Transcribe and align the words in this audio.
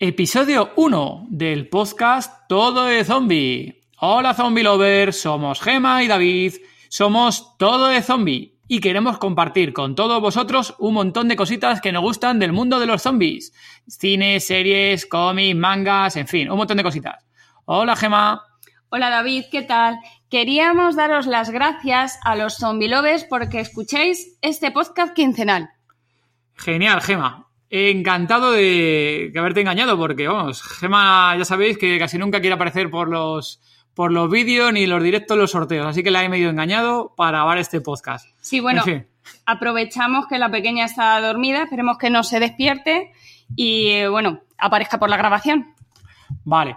Episodio 0.00 0.70
1 0.76 1.26
del 1.28 1.68
podcast 1.68 2.46
Todo 2.48 2.84
de 2.84 3.04
Zombie. 3.04 3.80
Hola 3.98 4.32
Zombie 4.32 4.62
Lovers, 4.62 5.20
somos 5.20 5.60
Gema 5.60 6.04
y 6.04 6.06
David, 6.06 6.54
somos 6.88 7.56
Todo 7.58 7.88
de 7.88 8.00
Zombie 8.00 8.60
y 8.68 8.78
queremos 8.78 9.18
compartir 9.18 9.72
con 9.72 9.96
todos 9.96 10.20
vosotros 10.20 10.76
un 10.78 10.94
montón 10.94 11.26
de 11.26 11.34
cositas 11.34 11.80
que 11.80 11.90
nos 11.90 12.02
gustan 12.02 12.38
del 12.38 12.52
mundo 12.52 12.78
de 12.78 12.86
los 12.86 13.02
zombies. 13.02 13.52
Cine, 13.88 14.38
series, 14.38 15.04
cómics, 15.04 15.58
mangas, 15.58 16.14
en 16.14 16.28
fin, 16.28 16.48
un 16.48 16.58
montón 16.58 16.76
de 16.76 16.84
cositas. 16.84 17.26
Hola 17.64 17.96
Gema. 17.96 18.40
Hola 18.90 19.10
David, 19.10 19.46
¿qué 19.50 19.62
tal? 19.62 19.98
Queríamos 20.30 20.94
daros 20.94 21.26
las 21.26 21.50
gracias 21.50 22.20
a 22.22 22.36
los 22.36 22.56
zombie 22.56 22.86
lovers 22.86 23.24
porque 23.24 23.58
escuchéis 23.58 24.38
este 24.42 24.70
podcast 24.70 25.12
quincenal. 25.12 25.70
Genial, 26.54 27.00
Gema. 27.00 27.47
Encantado 27.70 28.52
de 28.52 29.32
haberte 29.36 29.60
engañado, 29.60 29.98
porque 29.98 30.26
vamos, 30.26 30.62
Gema, 30.62 31.36
ya 31.36 31.44
sabéis 31.44 31.76
que 31.76 31.98
casi 31.98 32.16
nunca 32.16 32.40
quiere 32.40 32.54
aparecer 32.54 32.90
por 32.90 33.08
los 33.08 33.60
por 33.94 34.12
los 34.12 34.30
vídeos 34.30 34.72
ni 34.72 34.86
los 34.86 35.02
directos 35.02 35.36
los 35.36 35.50
sorteos, 35.50 35.84
así 35.84 36.04
que 36.04 36.12
la 36.12 36.22
he 36.22 36.28
medio 36.28 36.50
engañado 36.50 37.14
para 37.16 37.38
grabar 37.38 37.58
este 37.58 37.80
podcast. 37.80 38.28
Sí, 38.40 38.60
bueno, 38.60 38.84
aprovechamos 39.44 40.28
que 40.28 40.38
la 40.38 40.50
pequeña 40.50 40.84
está 40.84 41.20
dormida, 41.20 41.64
esperemos 41.64 41.98
que 41.98 42.08
no 42.08 42.22
se 42.22 42.38
despierte 42.38 43.10
y 43.56 44.06
bueno, 44.06 44.42
aparezca 44.56 44.98
por 44.98 45.10
la 45.10 45.16
grabación. 45.16 45.74
Vale. 46.44 46.76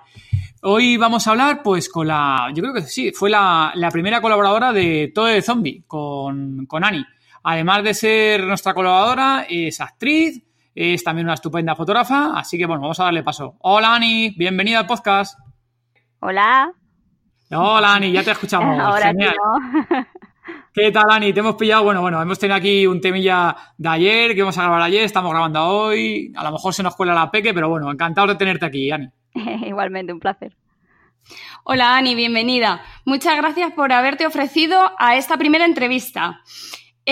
Hoy 0.64 0.97
vamos 0.97 1.25
a 1.25 1.31
hablar, 1.31 1.64
pues, 1.64 1.89
con 1.89 2.08
la. 2.08 2.52
Yo 2.53 2.62
creo 2.62 2.73
que 2.73 2.81
sí, 2.84 3.12
fue 3.12 3.30
la, 3.30 3.73
primera 3.92 4.22
colaboradora 4.22 4.72
de 4.72 5.12
Todo 5.14 5.25
de 5.25 5.42
Zombie, 5.42 5.84
con, 5.88 6.66
con 6.66 6.84
Ani. 6.84 7.06
Además 7.44 7.84
de 7.84 7.94
ser 7.94 8.44
nuestra 8.44 8.73
colaboradora, 8.73 9.45
es 9.50 9.81
actriz, 9.81 10.44
es 10.76 11.04
también 11.04 11.28
una 11.28 11.34
estupenda 11.34 11.76
fotógrafa, 11.76 12.38
así 12.38 12.58
que 12.58 12.66
bueno, 12.66 12.82
vamos 12.82 13.00
a 13.00 13.06
darle 13.06 13.24
paso. 13.24 13.56
Hola 13.60 13.96
Ani, 13.96 14.34
bienvenida 14.38 14.80
al 14.80 14.88
podcast. 14.88 15.38
Hola. 16.20 16.72
Hola 17.52 17.96
Ani, 17.96 18.12
ya 18.12 18.24
te 18.24 18.32
escuchamos. 18.32 19.00
Genial. 19.02 19.36
¿Qué 20.74 20.90
tal 20.92 21.10
Ani? 21.10 21.34
Te 21.34 21.42
hemos 21.42 21.56
pillado, 21.56 21.84
bueno, 21.84 22.02
bueno, 22.02 22.22
hemos 22.22 22.40
tenido 22.40 22.56
aquí 22.56 22.88
un 22.88 23.02
temilla 23.02 23.56
de 23.78 23.90
ayer, 23.90 24.32
que 24.32 24.38
íbamos 24.38 24.58
a 24.58 24.64
grabar 24.64 24.82
ayer, 24.82 25.04
estamos 25.04 25.32
grabando 25.32 25.62
hoy, 25.66 26.32
a 26.36 26.44
lo 26.46 26.52
mejor 26.54 26.74
se 26.74 26.82
nos 26.82 26.96
cuela 26.96 27.14
la 27.14 27.30
peque, 27.30 27.54
pero 27.54 27.68
bueno, 27.68 27.92
encantado 27.92 28.28
de 28.28 28.36
tenerte 28.36 28.66
aquí, 28.66 28.90
Ani. 28.90 29.10
Igualmente, 29.66 30.14
un 30.14 30.20
placer. 30.20 30.56
Hola 31.64 31.98
Ani, 31.98 32.16
bienvenida. 32.16 32.82
Muchas 33.06 33.36
gracias 33.36 33.74
por 33.74 33.92
haberte 33.92 34.26
ofrecido 34.26 34.92
a 34.98 35.18
esta 35.18 35.38
primera 35.38 35.66
entrevista. 35.66 36.42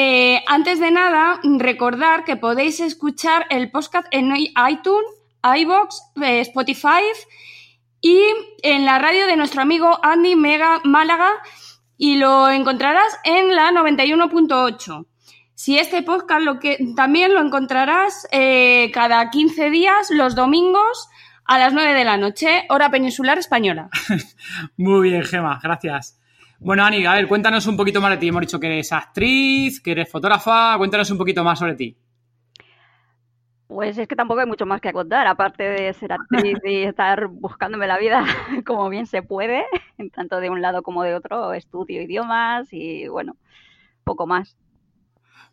Eh, 0.01 0.45
antes 0.47 0.79
de 0.79 0.91
nada, 0.91 1.41
recordar 1.43 2.23
que 2.23 2.37
podéis 2.37 2.79
escuchar 2.79 3.45
el 3.49 3.69
podcast 3.69 4.07
en 4.11 4.33
iTunes, 4.33 5.09
iBox, 5.43 6.01
eh, 6.21 6.39
Spotify 6.39 7.03
y 7.99 8.21
en 8.63 8.85
la 8.85 8.97
radio 8.97 9.27
de 9.27 9.35
nuestro 9.35 9.61
amigo 9.61 9.99
Andy 10.01 10.37
Mega 10.37 10.79
Málaga 10.85 11.29
y 11.97 12.15
lo 12.15 12.49
encontrarás 12.49 13.19
en 13.25 13.53
la 13.53 13.71
91.8. 13.71 15.05
Si 15.53 15.77
este 15.77 16.01
podcast 16.01 16.43
lo 16.43 16.59
que 16.59 16.77
también 16.95 17.33
lo 17.33 17.41
encontrarás 17.41 18.25
eh, 18.31 18.91
cada 18.93 19.29
15 19.29 19.69
días 19.69 20.11
los 20.11 20.33
domingos 20.33 21.09
a 21.43 21.59
las 21.59 21.73
9 21.73 21.93
de 21.93 22.05
la 22.05 22.15
noche, 22.15 22.63
hora 22.69 22.89
peninsular 22.89 23.37
española. 23.37 23.89
Muy 24.77 25.09
bien, 25.09 25.25
Gema, 25.25 25.59
gracias. 25.61 26.17
Bueno, 26.59 26.83
Ani, 26.83 27.05
a 27.05 27.13
ver, 27.13 27.27
cuéntanos 27.27 27.65
un 27.67 27.77
poquito 27.77 28.01
más 28.01 28.11
de 28.11 28.17
ti. 28.17 28.27
Hemos 28.27 28.41
dicho 28.41 28.59
que 28.59 28.67
eres 28.67 28.91
actriz, 28.91 29.81
que 29.81 29.91
eres 29.91 30.11
fotógrafa. 30.11 30.77
Cuéntanos 30.77 31.09
un 31.09 31.17
poquito 31.17 31.43
más 31.43 31.57
sobre 31.57 31.75
ti. 31.75 31.97
Pues 33.67 33.97
es 33.99 34.07
que 34.07 34.15
tampoco 34.15 34.39
hay 34.41 34.47
mucho 34.47 34.65
más 34.65 34.81
que 34.81 34.91
contar, 34.91 35.27
aparte 35.27 35.63
de 35.63 35.93
ser 35.93 36.11
actriz 36.11 36.57
y 36.63 36.77
estar 36.83 37.27
buscándome 37.27 37.85
la 37.85 37.99
vida 37.99 38.25
como 38.65 38.89
bien 38.89 39.05
se 39.05 39.21
puede, 39.21 39.63
tanto 40.11 40.39
de 40.39 40.49
un 40.49 40.59
lado 40.59 40.81
como 40.81 41.03
de 41.03 41.13
otro, 41.13 41.53
estudio 41.53 42.01
idiomas 42.01 42.67
y 42.71 43.07
bueno, 43.07 43.37
poco 44.03 44.25
más. 44.25 44.57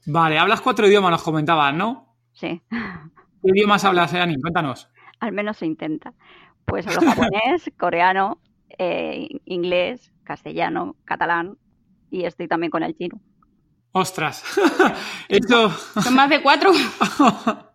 Vale, 0.06 0.38
hablas 0.38 0.62
cuatro 0.62 0.86
idiomas, 0.86 1.10
nos 1.10 1.22
comentabas, 1.22 1.74
¿no? 1.74 2.16
Sí. 2.32 2.62
¿Qué 2.70 3.50
idiomas 3.54 3.84
hablas, 3.84 4.14
eh, 4.14 4.20
Ani? 4.20 4.40
Cuéntanos. 4.40 4.88
Al 5.20 5.32
menos 5.32 5.58
se 5.58 5.66
intenta. 5.66 6.14
Pues 6.64 6.86
hablo 6.86 7.02
japonés, 7.02 7.70
coreano, 7.78 8.38
eh, 8.78 9.28
inglés, 9.44 10.12
castellano, 10.24 10.96
catalán 11.04 11.58
y 12.10 12.24
estoy 12.24 12.48
también 12.48 12.70
con 12.70 12.82
el 12.82 12.96
chino. 12.96 13.20
¡Ostras! 13.92 14.44
Esto... 15.28 15.70
Son 15.70 16.14
más 16.14 16.28
de 16.28 16.42
cuatro. 16.42 16.70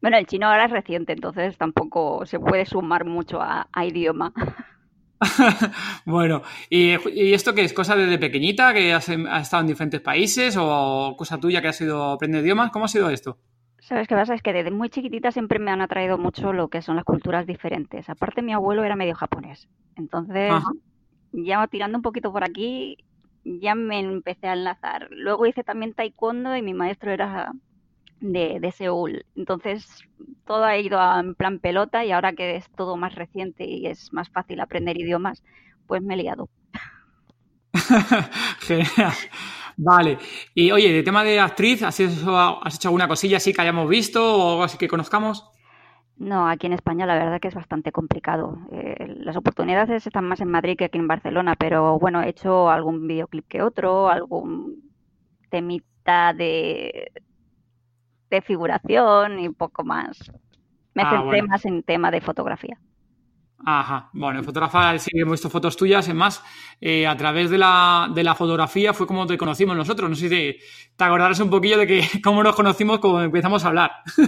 bueno, 0.00 0.16
el 0.16 0.26
chino 0.26 0.48
ahora 0.48 0.64
es 0.64 0.72
reciente, 0.72 1.12
entonces 1.12 1.56
tampoco 1.56 2.26
se 2.26 2.40
puede 2.40 2.66
sumar 2.66 3.04
mucho 3.04 3.40
a, 3.40 3.68
idioma. 3.84 4.32
bueno, 6.04 6.42
¿y, 6.68 6.92
esto 7.32 7.54
qué 7.54 7.62
es? 7.62 7.72
¿Cosa 7.72 7.94
desde 7.96 8.18
pequeñita 8.18 8.74
que 8.74 8.92
has, 8.92 9.08
has, 9.08 9.42
estado 9.42 9.60
en 9.62 9.68
diferentes 9.68 10.00
países 10.00 10.56
o 10.58 11.14
cosa 11.16 11.38
tuya 11.38 11.62
que 11.62 11.68
has 11.68 11.80
ido 11.80 12.10
aprendiendo 12.10 12.44
idiomas? 12.44 12.70
¿Cómo 12.72 12.86
ha 12.86 12.88
sido 12.88 13.08
esto? 13.08 13.38
¿Sabes 13.86 14.08
qué 14.08 14.16
pasa? 14.16 14.34
Es 14.34 14.42
que 14.42 14.52
desde 14.52 14.72
muy 14.72 14.90
chiquitita 14.90 15.30
siempre 15.30 15.60
me 15.60 15.70
han 15.70 15.80
atraído 15.80 16.18
mucho 16.18 16.52
lo 16.52 16.66
que 16.66 16.82
son 16.82 16.96
las 16.96 17.04
culturas 17.04 17.46
diferentes. 17.46 18.10
Aparte, 18.10 18.42
mi 18.42 18.52
abuelo 18.52 18.82
era 18.82 18.96
medio 18.96 19.14
japonés. 19.14 19.68
Entonces, 19.94 20.52
ya 21.30 21.64
tirando 21.68 21.96
un 21.96 22.02
poquito 22.02 22.32
por 22.32 22.42
aquí, 22.42 22.98
ya 23.44 23.76
me 23.76 24.00
empecé 24.00 24.48
a 24.48 24.54
enlazar. 24.54 25.06
Luego 25.12 25.46
hice 25.46 25.62
también 25.62 25.94
taekwondo 25.94 26.56
y 26.56 26.62
mi 26.62 26.74
maestro 26.74 27.12
era 27.12 27.52
de, 28.18 28.58
de 28.58 28.72
Seúl. 28.72 29.24
Entonces, 29.36 29.86
todo 30.44 30.64
ha 30.64 30.76
ido 30.76 30.98
en 31.20 31.36
plan 31.36 31.60
pelota 31.60 32.04
y 32.04 32.10
ahora 32.10 32.32
que 32.32 32.56
es 32.56 32.68
todo 32.70 32.96
más 32.96 33.14
reciente 33.14 33.66
y 33.66 33.86
es 33.86 34.12
más 34.12 34.28
fácil 34.30 34.58
aprender 34.58 35.00
idiomas, 35.00 35.44
pues 35.86 36.02
me 36.02 36.14
he 36.14 36.16
liado. 36.16 36.48
Genial. 38.62 39.12
Vale. 39.76 40.18
Y 40.54 40.70
oye, 40.70 40.92
de 40.92 41.02
tema 41.02 41.22
de 41.22 41.38
actriz, 41.38 41.82
¿has 41.82 42.00
hecho, 42.00 42.38
¿has 42.38 42.74
hecho 42.74 42.88
alguna 42.88 43.08
cosilla 43.08 43.36
así 43.36 43.52
que 43.52 43.60
hayamos 43.60 43.88
visto 43.88 44.22
o 44.22 44.50
algo 44.52 44.62
así 44.64 44.78
que 44.78 44.88
conozcamos? 44.88 45.50
No, 46.16 46.48
aquí 46.48 46.66
en 46.66 46.72
España 46.72 47.04
la 47.04 47.14
verdad 47.14 47.40
que 47.40 47.48
es 47.48 47.54
bastante 47.54 47.92
complicado. 47.92 48.58
Eh, 48.72 49.14
las 49.18 49.36
oportunidades 49.36 50.06
están 50.06 50.24
más 50.24 50.40
en 50.40 50.50
Madrid 50.50 50.76
que 50.76 50.86
aquí 50.86 50.98
en 50.98 51.08
Barcelona, 51.08 51.56
pero 51.56 51.98
bueno, 51.98 52.22
he 52.22 52.30
hecho 52.30 52.70
algún 52.70 53.06
videoclip 53.06 53.46
que 53.46 53.60
otro, 53.60 54.08
algún 54.08 54.90
temita 55.50 56.32
de, 56.32 57.12
de 58.30 58.40
figuración 58.40 59.38
y 59.40 59.50
poco 59.50 59.84
más. 59.84 60.32
Me 60.94 61.02
ah, 61.02 61.10
centré 61.10 61.42
más 61.42 61.66
en 61.66 61.82
tema 61.82 62.10
de 62.10 62.22
fotografía. 62.22 62.78
Ajá, 63.64 64.10
bueno, 64.12 64.42
fotógrafa, 64.42 64.98
sí, 64.98 65.10
hemos 65.14 65.32
visto 65.32 65.48
fotos 65.50 65.76
tuyas, 65.76 66.06
es 66.06 66.14
más, 66.14 66.42
eh, 66.80 67.06
a 67.06 67.16
través 67.16 67.50
de 67.50 67.58
la, 67.58 68.08
de 68.14 68.22
la, 68.22 68.34
fotografía 68.34 68.92
fue 68.92 69.06
como 69.06 69.26
te 69.26 69.38
conocimos 69.38 69.76
nosotros, 69.76 70.10
no 70.10 70.14
sé 70.14 70.28
si 70.28 70.28
te, 70.28 70.58
te 70.94 71.04
acordarás 71.04 71.40
un 71.40 71.50
poquillo 71.50 71.78
de 71.78 71.86
que 71.86 72.02
cómo 72.22 72.42
nos 72.42 72.54
conocimos 72.54 72.98
cuando 72.98 73.22
empezamos 73.22 73.64
a 73.64 73.68
hablar. 73.68 73.92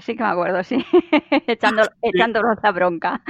Sí 0.00 0.14
que 0.14 0.22
me 0.22 0.28
acuerdo, 0.28 0.62
sí, 0.62 0.76
echando, 1.48 1.82
echándonos 2.00 2.56
la 2.62 2.70
bronca. 2.70 3.20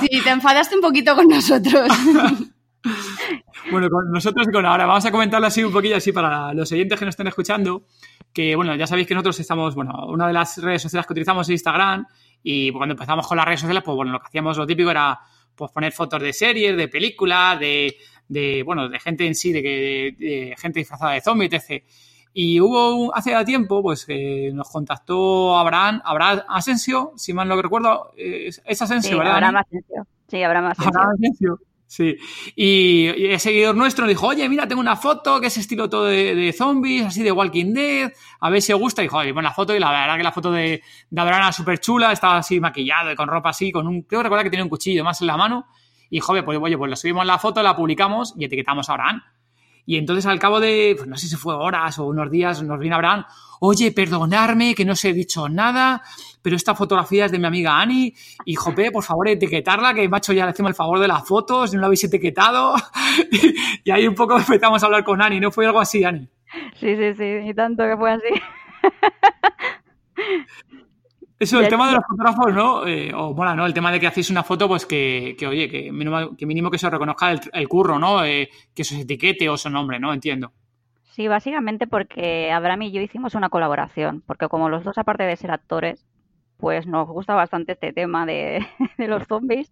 Sí, 0.00 0.22
te 0.22 0.30
enfadaste 0.30 0.76
un 0.76 0.80
poquito 0.80 1.16
con 1.16 1.26
nosotros. 1.26 1.88
Bueno, 3.70 3.88
con 3.90 4.10
nosotros 4.10 4.46
y 4.48 4.52
con 4.52 4.64
ahora. 4.64 4.86
Vamos 4.86 5.04
a 5.04 5.10
comentarlo 5.10 5.46
así 5.46 5.62
un 5.62 5.72
poquillo 5.72 5.96
así 5.96 6.12
para 6.12 6.54
los 6.54 6.70
oyentes 6.72 6.98
que 6.98 7.04
nos 7.04 7.12
estén 7.12 7.26
escuchando, 7.26 7.84
que 8.32 8.54
bueno, 8.56 8.74
ya 8.76 8.86
sabéis 8.86 9.06
que 9.06 9.14
nosotros 9.14 9.38
estamos, 9.40 9.74
bueno, 9.74 10.06
una 10.08 10.26
de 10.26 10.32
las 10.32 10.58
redes 10.58 10.82
sociales 10.82 11.06
que 11.06 11.12
utilizamos 11.12 11.48
es 11.48 11.52
Instagram 11.52 12.06
y 12.42 12.70
cuando 12.72 12.94
empezamos 12.94 13.26
con 13.26 13.36
las 13.36 13.46
redes 13.46 13.60
sociales, 13.60 13.82
pues 13.84 13.94
bueno, 13.94 14.12
lo 14.12 14.20
que 14.20 14.26
hacíamos 14.26 14.56
lo 14.56 14.66
típico 14.66 14.90
era 14.90 15.18
pues 15.54 15.72
poner 15.72 15.92
fotos 15.92 16.22
de 16.22 16.32
series, 16.32 16.76
de 16.76 16.88
películas, 16.88 17.58
de, 17.58 17.96
de 18.28 18.62
bueno, 18.62 18.88
de 18.88 19.00
gente 19.00 19.26
en 19.26 19.34
sí, 19.34 19.52
de, 19.52 19.62
que 19.62 20.16
de 20.18 20.54
gente 20.56 20.78
disfrazada 20.78 21.12
de 21.12 21.20
zombies, 21.20 21.52
etc. 21.52 21.84
Y 22.32 22.60
hubo 22.60 23.14
hace 23.14 23.34
tiempo, 23.44 23.82
pues 23.82 24.06
nos 24.52 24.70
contactó 24.70 25.58
Abraham, 25.58 26.00
Abraham 26.04 26.42
Asensio, 26.48 27.12
si 27.16 27.32
mal 27.32 27.48
no 27.48 27.60
recuerdo, 27.60 28.12
es, 28.16 28.62
Asensio, 28.80 29.18
¿verdad? 29.18 29.34
Abraham 29.34 29.56
Asensio. 29.56 30.06
Sí, 30.28 30.42
Abraham 30.42 30.66
Asensio. 30.66 30.88
Abraham 30.88 31.14
Asensio. 31.16 31.60
Sí. 31.88 32.18
Y, 32.54 33.06
el 33.06 33.40
seguidor 33.40 33.74
nuestro 33.74 34.06
dijo, 34.06 34.26
oye, 34.26 34.46
mira, 34.46 34.68
tengo 34.68 34.80
una 34.80 34.94
foto 34.94 35.40
que 35.40 35.46
es 35.46 35.56
estilo 35.56 35.88
todo 35.88 36.04
de, 36.04 36.54
zombies, 36.56 37.06
así 37.06 37.22
de 37.22 37.32
Walking 37.32 37.72
Dead, 37.72 38.12
a 38.40 38.50
ver 38.50 38.60
si 38.60 38.74
os 38.74 38.78
gusta. 38.78 39.00
Y 39.00 39.06
dijo, 39.06 39.16
oye, 39.16 39.32
la 39.32 39.54
foto 39.54 39.74
y 39.74 39.78
la 39.78 39.90
verdad 39.90 40.18
que 40.18 40.22
la 40.22 40.32
foto 40.32 40.52
de, 40.52 40.82
de 41.08 41.20
Abraham 41.20 41.44
era 41.44 41.52
súper 41.52 41.80
chula, 41.80 42.12
estaba 42.12 42.36
así 42.36 42.60
maquillado 42.60 43.10
y 43.10 43.16
con 43.16 43.26
ropa 43.26 43.48
así, 43.48 43.72
con 43.72 43.88
un, 43.88 44.02
creo 44.02 44.22
recordar 44.22 44.44
que 44.44 44.50
tenía 44.50 44.64
un 44.64 44.70
cuchillo 44.70 45.02
más 45.02 45.22
en 45.22 45.28
la 45.28 45.38
mano. 45.38 45.66
Y 46.10 46.20
joder, 46.20 46.44
pues 46.44 46.58
oye, 46.60 46.76
pues 46.76 46.90
lo 46.90 46.96
subimos 46.96 47.24
la 47.24 47.38
foto, 47.38 47.62
la 47.62 47.74
publicamos 47.74 48.34
y 48.36 48.44
etiquetamos 48.44 48.90
a 48.90 48.92
Abraham. 48.92 49.22
Y 49.86 49.96
entonces 49.96 50.26
al 50.26 50.38
cabo 50.38 50.60
de, 50.60 50.94
pues 50.94 51.08
no 51.08 51.16
sé 51.16 51.26
si 51.28 51.36
fue 51.36 51.54
horas 51.54 51.98
o 51.98 52.04
unos 52.04 52.30
días, 52.30 52.62
nos 52.62 52.78
viene 52.78 52.94
Abraham, 52.94 53.24
oye, 53.60 53.92
perdonarme 53.92 54.74
que 54.74 54.84
no 54.84 54.92
os 54.92 55.02
he 55.06 55.14
dicho 55.14 55.48
nada, 55.48 56.02
pero 56.42 56.56
esta 56.56 56.74
fotografía 56.74 57.26
es 57.26 57.32
de 57.32 57.38
mi 57.38 57.46
amiga 57.46 57.80
Ani, 57.80 58.14
y 58.44 58.54
Jope, 58.54 58.90
por 58.90 59.04
favor, 59.04 59.28
etiquetarla, 59.28 59.94
que 59.94 60.08
macho 60.08 60.32
ya 60.32 60.44
le 60.44 60.50
hacemos 60.50 60.70
el 60.70 60.76
favor 60.76 60.98
de 60.98 61.08
las 61.08 61.26
fotos, 61.26 61.74
no 61.74 61.80
la 61.80 61.86
habéis 61.86 62.04
etiquetado. 62.04 62.74
y 63.84 63.90
ahí 63.90 64.06
un 64.06 64.14
poco 64.14 64.38
empezamos 64.38 64.82
a 64.82 64.86
hablar 64.86 65.04
con 65.04 65.22
Ani, 65.22 65.40
¿no 65.40 65.50
fue 65.50 65.66
algo 65.66 65.80
así, 65.80 66.04
Ani? 66.04 66.28
Sí, 66.74 66.96
sí, 66.96 67.14
sí, 67.14 67.48
y 67.48 67.54
tanto 67.54 67.84
que 67.84 67.96
fue 67.96 68.12
así. 68.12 68.28
Eso, 71.38 71.60
el 71.60 71.68
tema 71.68 71.88
de 71.88 71.94
los 71.94 72.04
fotógrafos, 72.04 72.52
¿no? 72.52 72.86
Eh, 72.86 73.12
o 73.14 73.32
bueno, 73.32 73.54
¿no? 73.54 73.64
El 73.64 73.72
tema 73.72 73.92
de 73.92 74.00
que 74.00 74.08
hacéis 74.08 74.28
una 74.30 74.42
foto, 74.42 74.66
pues 74.66 74.86
que, 74.86 75.36
que 75.38 75.46
oye, 75.46 75.68
que 75.68 75.92
mínimo, 75.92 76.36
que 76.36 76.46
mínimo 76.46 76.68
que 76.68 76.78
se 76.78 76.90
reconozca 76.90 77.30
el, 77.30 77.68
curro, 77.68 77.96
¿no? 77.96 78.24
Eh, 78.24 78.48
que 78.74 78.82
se 78.82 79.02
etiquete 79.02 79.48
o 79.48 79.56
su 79.56 79.70
nombre, 79.70 80.00
¿no? 80.00 80.12
Entiendo. 80.12 80.52
Sí, 81.04 81.28
básicamente 81.28 81.86
porque 81.86 82.50
Abraham 82.50 82.82
y 82.82 82.92
yo 82.92 83.00
hicimos 83.00 83.36
una 83.36 83.50
colaboración, 83.50 84.22
porque 84.26 84.48
como 84.48 84.68
los 84.68 84.82
dos, 84.82 84.98
aparte 84.98 85.24
de 85.24 85.36
ser 85.36 85.52
actores, 85.52 86.04
pues 86.58 86.86
nos 86.86 87.08
gusta 87.08 87.34
bastante 87.34 87.72
este 87.72 87.92
tema 87.92 88.26
de, 88.26 88.66
de 88.98 89.08
los 89.08 89.26
zombies. 89.26 89.70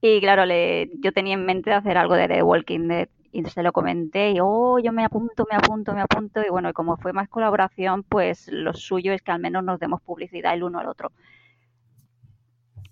Y 0.00 0.20
claro, 0.20 0.44
le, 0.44 0.90
yo 1.00 1.12
tenía 1.12 1.34
en 1.34 1.46
mente 1.46 1.72
hacer 1.72 1.96
algo 1.96 2.14
de 2.14 2.28
The 2.28 2.42
Walking 2.42 2.88
Dead 2.88 3.08
y 3.32 3.44
se 3.44 3.62
lo 3.62 3.72
comenté 3.72 4.30
y, 4.32 4.38
oh, 4.40 4.78
yo 4.78 4.92
me 4.92 5.04
apunto, 5.04 5.46
me 5.50 5.56
apunto, 5.56 5.94
me 5.94 6.00
apunto. 6.00 6.42
Y 6.46 6.50
bueno, 6.50 6.70
y 6.70 6.72
como 6.72 6.96
fue 6.96 7.12
más 7.12 7.28
colaboración, 7.28 8.02
pues 8.02 8.48
lo 8.50 8.72
suyo 8.72 9.12
es 9.12 9.22
que 9.22 9.32
al 9.32 9.40
menos 9.40 9.64
nos 9.64 9.80
demos 9.80 10.00
publicidad 10.02 10.54
el 10.54 10.62
uno 10.62 10.78
al 10.78 10.88
otro. 10.88 11.12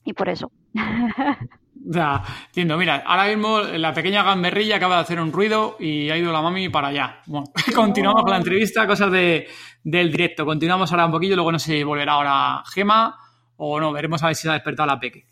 Y 0.05 0.13
por 0.13 0.29
eso. 0.29 0.51
Ya, 1.87 2.23
entiendo. 2.47 2.79
Mira, 2.79 3.03
ahora 3.05 3.27
mismo 3.27 3.61
la 3.61 3.93
pequeña 3.93 4.23
gamberrilla 4.23 4.77
acaba 4.77 4.95
de 4.95 5.01
hacer 5.03 5.21
un 5.21 5.31
ruido 5.31 5.77
y 5.79 6.09
ha 6.09 6.17
ido 6.17 6.33
la 6.33 6.41
mami 6.41 6.71
para 6.71 6.89
allá. 6.89 7.21
Bueno, 7.27 7.49
continuamos 7.75 8.23
con 8.23 8.31
la 8.31 8.39
entrevista, 8.39 8.87
cosas 8.87 9.13
de, 9.13 9.47
del 9.83 10.11
directo. 10.11 10.47
Continuamos 10.47 10.91
ahora 10.93 11.05
un 11.05 11.13
poquillo, 11.13 11.35
luego 11.35 11.53
no 11.53 11.59
sé 11.59 11.73
si 11.73 11.83
volverá 11.83 12.13
ahora 12.13 12.63
Gema 12.73 13.19
o 13.57 13.81
no, 13.81 13.93
veremos 13.93 14.23
a 14.23 14.27
ver 14.27 14.37
si 14.37 14.43
se 14.43 14.51
ha 14.51 14.55
despertado 14.55 14.87
la 14.87 15.01
peque. 15.01 15.27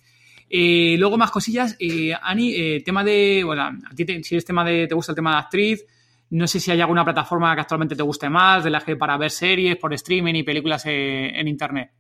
Eh, 0.54 0.96
luego 0.98 1.16
más 1.16 1.30
cosillas. 1.30 1.76
Eh, 1.80 2.12
Ani, 2.20 2.52
eh, 2.54 2.82
tema 2.84 3.02
de. 3.02 3.42
Bueno, 3.42 3.62
a 3.62 3.94
ti 3.94 4.22
si 4.22 4.36
es 4.36 4.44
tema 4.44 4.62
de. 4.64 4.86
¿Te 4.86 4.94
gusta 4.94 5.12
el 5.12 5.16
tema 5.16 5.32
de 5.32 5.38
actriz? 5.38 5.86
No 6.28 6.46
sé 6.46 6.60
si 6.60 6.70
hay 6.70 6.80
alguna 6.80 7.04
plataforma 7.04 7.54
que 7.54 7.62
actualmente 7.62 7.96
te 7.96 8.02
guste 8.02 8.28
más, 8.28 8.62
de 8.62 8.70
la 8.70 8.80
que 8.80 8.96
para 8.96 9.16
ver 9.16 9.30
series 9.30 9.76
por 9.76 9.94
streaming 9.94 10.34
y 10.34 10.42
películas 10.42 10.84
en 10.86 11.48
internet. 11.48 11.90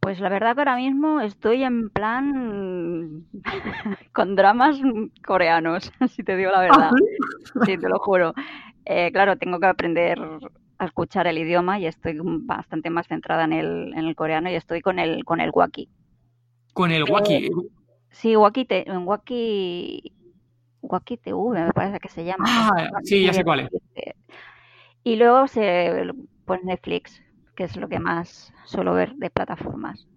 Pues 0.00 0.20
la 0.20 0.28
verdad 0.28 0.54
que 0.54 0.60
ahora 0.60 0.76
mismo 0.76 1.20
estoy 1.20 1.64
en 1.64 1.90
plan 1.90 3.24
con 4.12 4.36
dramas 4.36 4.78
coreanos, 5.24 5.92
si 6.08 6.22
te 6.22 6.36
digo 6.36 6.50
la 6.52 6.60
verdad. 6.60 6.90
¿Ah, 6.92 7.64
sí, 7.64 7.76
te 7.76 7.88
lo 7.88 7.98
juro. 7.98 8.34
claro, 9.12 9.36
tengo 9.36 9.58
que 9.58 9.66
aprender 9.66 10.18
a 10.78 10.84
escuchar 10.84 11.26
el 11.26 11.38
idioma 11.38 11.78
y 11.78 11.86
estoy 11.86 12.18
bastante 12.22 12.90
más 12.90 13.06
centrada 13.06 13.44
en 13.44 13.52
el, 13.52 13.92
en 13.94 14.04
el 14.04 14.14
coreano 14.14 14.50
y 14.50 14.54
estoy 14.54 14.80
con 14.80 14.98
el 14.98 15.24
con 15.24 15.40
el 15.40 15.50
waki. 15.52 15.88
Con 16.72 16.90
el 16.90 17.04
waki. 17.04 17.48
Sí, 18.10 18.34
Waki, 18.34 18.66
en 18.70 19.06
Waki, 19.06 20.10
Waki 20.80 21.16
TV 21.18 21.36
me 21.50 21.72
parece 21.72 22.00
que 22.00 22.08
se 22.08 22.24
llama. 22.24 22.46
Ah, 22.48 23.00
sí, 23.04 23.22
ya 23.22 23.32
sé 23.34 23.44
cuál 23.44 23.60
es. 23.60 23.68
Y 25.04 25.16
luego 25.16 25.46
se, 25.48 26.10
pues 26.46 26.64
Netflix, 26.64 27.22
que 27.54 27.64
es 27.64 27.76
lo 27.76 27.88
que 27.88 27.98
más 27.98 28.54
suelo 28.64 28.94
ver 28.94 29.14
de 29.16 29.28
plataformas. 29.28 30.08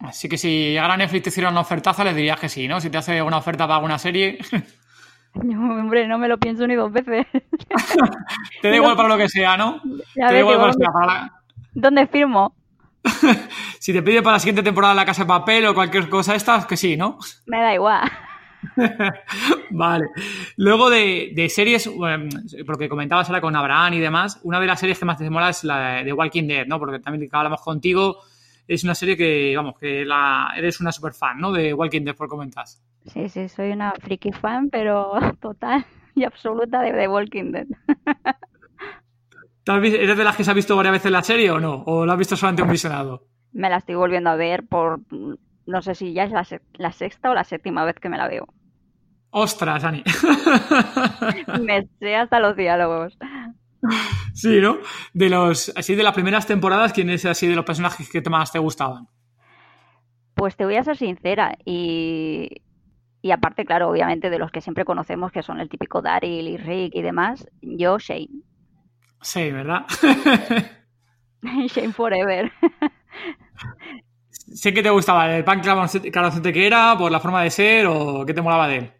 Así 0.00 0.28
que 0.28 0.36
si 0.36 0.72
llegara 0.72 0.96
Netflix 0.96 1.22
te 1.22 1.28
hiciera 1.30 1.48
una 1.48 1.60
ofertaza, 1.60 2.04
le 2.04 2.12
dirías 2.12 2.38
que 2.38 2.50
sí, 2.50 2.68
¿no? 2.68 2.80
Si 2.80 2.90
te 2.90 2.98
hace 2.98 3.22
una 3.22 3.38
oferta 3.38 3.64
para 3.64 3.76
alguna 3.76 3.98
serie. 3.98 4.38
No, 5.42 5.80
hombre, 5.80 6.06
no 6.06 6.18
me 6.18 6.28
lo 6.28 6.38
pienso 6.38 6.66
ni 6.66 6.74
dos 6.74 6.92
veces. 6.92 7.26
te 8.62 8.68
da 8.68 8.76
igual 8.76 8.96
para 8.96 9.08
lo 9.08 9.16
que 9.16 9.28
sea, 9.28 9.56
¿no? 9.56 9.80
te 10.14 10.20
da 10.20 10.38
igual 10.38 10.58
para, 10.58 10.72
sea, 10.72 10.88
para 10.92 11.32
¿Dónde 11.74 12.06
firmo? 12.06 12.54
si 13.80 13.92
te 13.92 14.02
pide 14.02 14.22
para 14.22 14.36
la 14.36 14.40
siguiente 14.40 14.62
temporada 14.62 14.94
la 14.94 15.04
casa 15.04 15.22
de 15.22 15.28
papel 15.28 15.66
o 15.66 15.74
cualquier 15.74 16.08
cosa 16.08 16.34
estas, 16.34 16.66
que 16.66 16.76
sí, 16.76 16.96
¿no? 16.96 17.18
Me 17.46 17.60
da 17.60 17.74
igual. 17.74 18.10
vale. 19.70 20.04
Luego 20.56 20.88
de, 20.88 21.48
series, 21.52 21.90
porque 22.64 22.88
comentabas 22.88 23.28
ahora 23.28 23.40
con 23.40 23.56
Abraham 23.56 23.94
y 23.94 23.98
demás, 23.98 24.38
una 24.44 24.60
de 24.60 24.66
las 24.66 24.78
series 24.78 25.00
que 25.00 25.04
más 25.04 25.18
te 25.18 25.28
mola 25.28 25.48
es 25.50 25.64
la 25.64 26.04
de 26.04 26.12
Walking 26.12 26.46
Dead, 26.46 26.66
¿no? 26.66 26.78
Porque 26.78 27.00
también 27.00 27.28
hablamos 27.32 27.60
contigo, 27.60 28.18
es 28.74 28.84
una 28.84 28.94
serie 28.94 29.16
que, 29.16 29.54
vamos, 29.56 29.78
que 29.78 30.04
la, 30.04 30.52
eres 30.56 30.80
una 30.80 30.92
super 30.92 31.12
fan, 31.12 31.38
¿no? 31.38 31.52
De 31.52 31.74
Walking 31.74 32.02
Dead, 32.02 32.14
por 32.14 32.28
comentas. 32.28 32.82
Sí, 33.06 33.28
sí, 33.28 33.48
soy 33.48 33.72
una 33.72 33.92
friki 33.92 34.32
fan, 34.32 34.70
pero 34.70 35.12
total 35.40 35.84
y 36.14 36.24
absoluta 36.24 36.80
de 36.80 36.92
The 36.92 37.08
Walking 37.08 37.52
Dead. 37.52 37.66
¿Eres 39.64 40.18
de 40.18 40.24
las 40.24 40.36
que 40.36 40.44
se 40.44 40.50
ha 40.50 40.54
visto 40.54 40.76
varias 40.76 40.92
veces 40.92 41.12
la 41.12 41.22
serie 41.22 41.50
o 41.50 41.60
no? 41.60 41.82
¿O 41.86 42.04
la 42.04 42.14
has 42.14 42.18
visto 42.18 42.36
solamente 42.36 42.62
un 42.62 42.70
visionado? 42.70 43.26
Me 43.52 43.68
la 43.70 43.76
estoy 43.76 43.94
volviendo 43.94 44.30
a 44.30 44.36
ver 44.36 44.66
por. 44.66 45.00
No 45.66 45.82
sé 45.82 45.94
si 45.94 46.12
ya 46.12 46.24
es 46.24 46.32
la, 46.32 46.92
sexta 46.92 47.30
o 47.30 47.34
la 47.34 47.44
séptima 47.44 47.84
vez 47.84 47.96
que 48.00 48.08
me 48.08 48.18
la 48.18 48.28
veo. 48.28 48.46
¡Ostras, 49.30 49.84
Ani! 49.84 50.02
me 51.62 51.86
sé 52.00 52.16
hasta 52.16 52.40
los 52.40 52.56
diálogos. 52.56 53.16
Sí, 54.34 54.60
¿no? 54.60 54.78
De 55.12 55.28
los. 55.28 55.72
Así 55.76 55.94
de 55.94 56.02
las 56.02 56.14
primeras 56.14 56.46
temporadas, 56.46 56.92
¿quién 56.92 57.10
es 57.10 57.24
así 57.26 57.46
de 57.46 57.56
los 57.56 57.64
personajes 57.64 58.08
que 58.08 58.22
más 58.30 58.52
te 58.52 58.58
gustaban? 58.58 59.08
Pues 60.34 60.56
te 60.56 60.64
voy 60.64 60.76
a 60.76 60.84
ser 60.84 60.96
sincera. 60.96 61.56
Y. 61.64 62.62
Y 63.24 63.30
aparte, 63.30 63.64
claro, 63.64 63.88
obviamente 63.88 64.30
de 64.30 64.38
los 64.38 64.50
que 64.50 64.60
siempre 64.60 64.84
conocemos, 64.84 65.30
que 65.30 65.44
son 65.44 65.60
el 65.60 65.68
típico 65.68 66.02
Daryl 66.02 66.48
y 66.48 66.56
Rick 66.56 66.94
y 66.96 67.02
demás, 67.02 67.46
yo 67.60 67.98
Shane. 67.98 68.42
Sí, 69.20 69.52
¿verdad? 69.52 69.86
Shane 71.42 71.92
Forever. 71.92 72.50
sé 74.28 74.74
que 74.74 74.82
te 74.82 74.90
gustaba 74.90 75.36
el 75.36 75.44
pan 75.44 75.60
claramente 75.60 76.52
que 76.52 76.66
era, 76.66 76.96
por 76.98 77.12
la 77.12 77.20
forma 77.20 77.42
de 77.42 77.50
ser, 77.50 77.86
o 77.86 78.24
qué 78.26 78.34
te 78.34 78.42
molaba 78.42 78.66
de 78.66 78.76
él. 78.76 78.92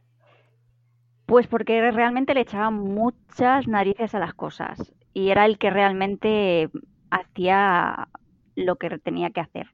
Pues 1.32 1.46
porque 1.46 1.90
realmente 1.90 2.34
le 2.34 2.42
echaba 2.42 2.70
muchas 2.70 3.66
narices 3.66 4.14
a 4.14 4.18
las 4.18 4.34
cosas 4.34 4.92
y 5.14 5.30
era 5.30 5.46
el 5.46 5.56
que 5.56 5.70
realmente 5.70 6.68
hacía 7.10 8.08
lo 8.54 8.76
que 8.76 8.98
tenía 8.98 9.30
que 9.30 9.40
hacer. 9.40 9.68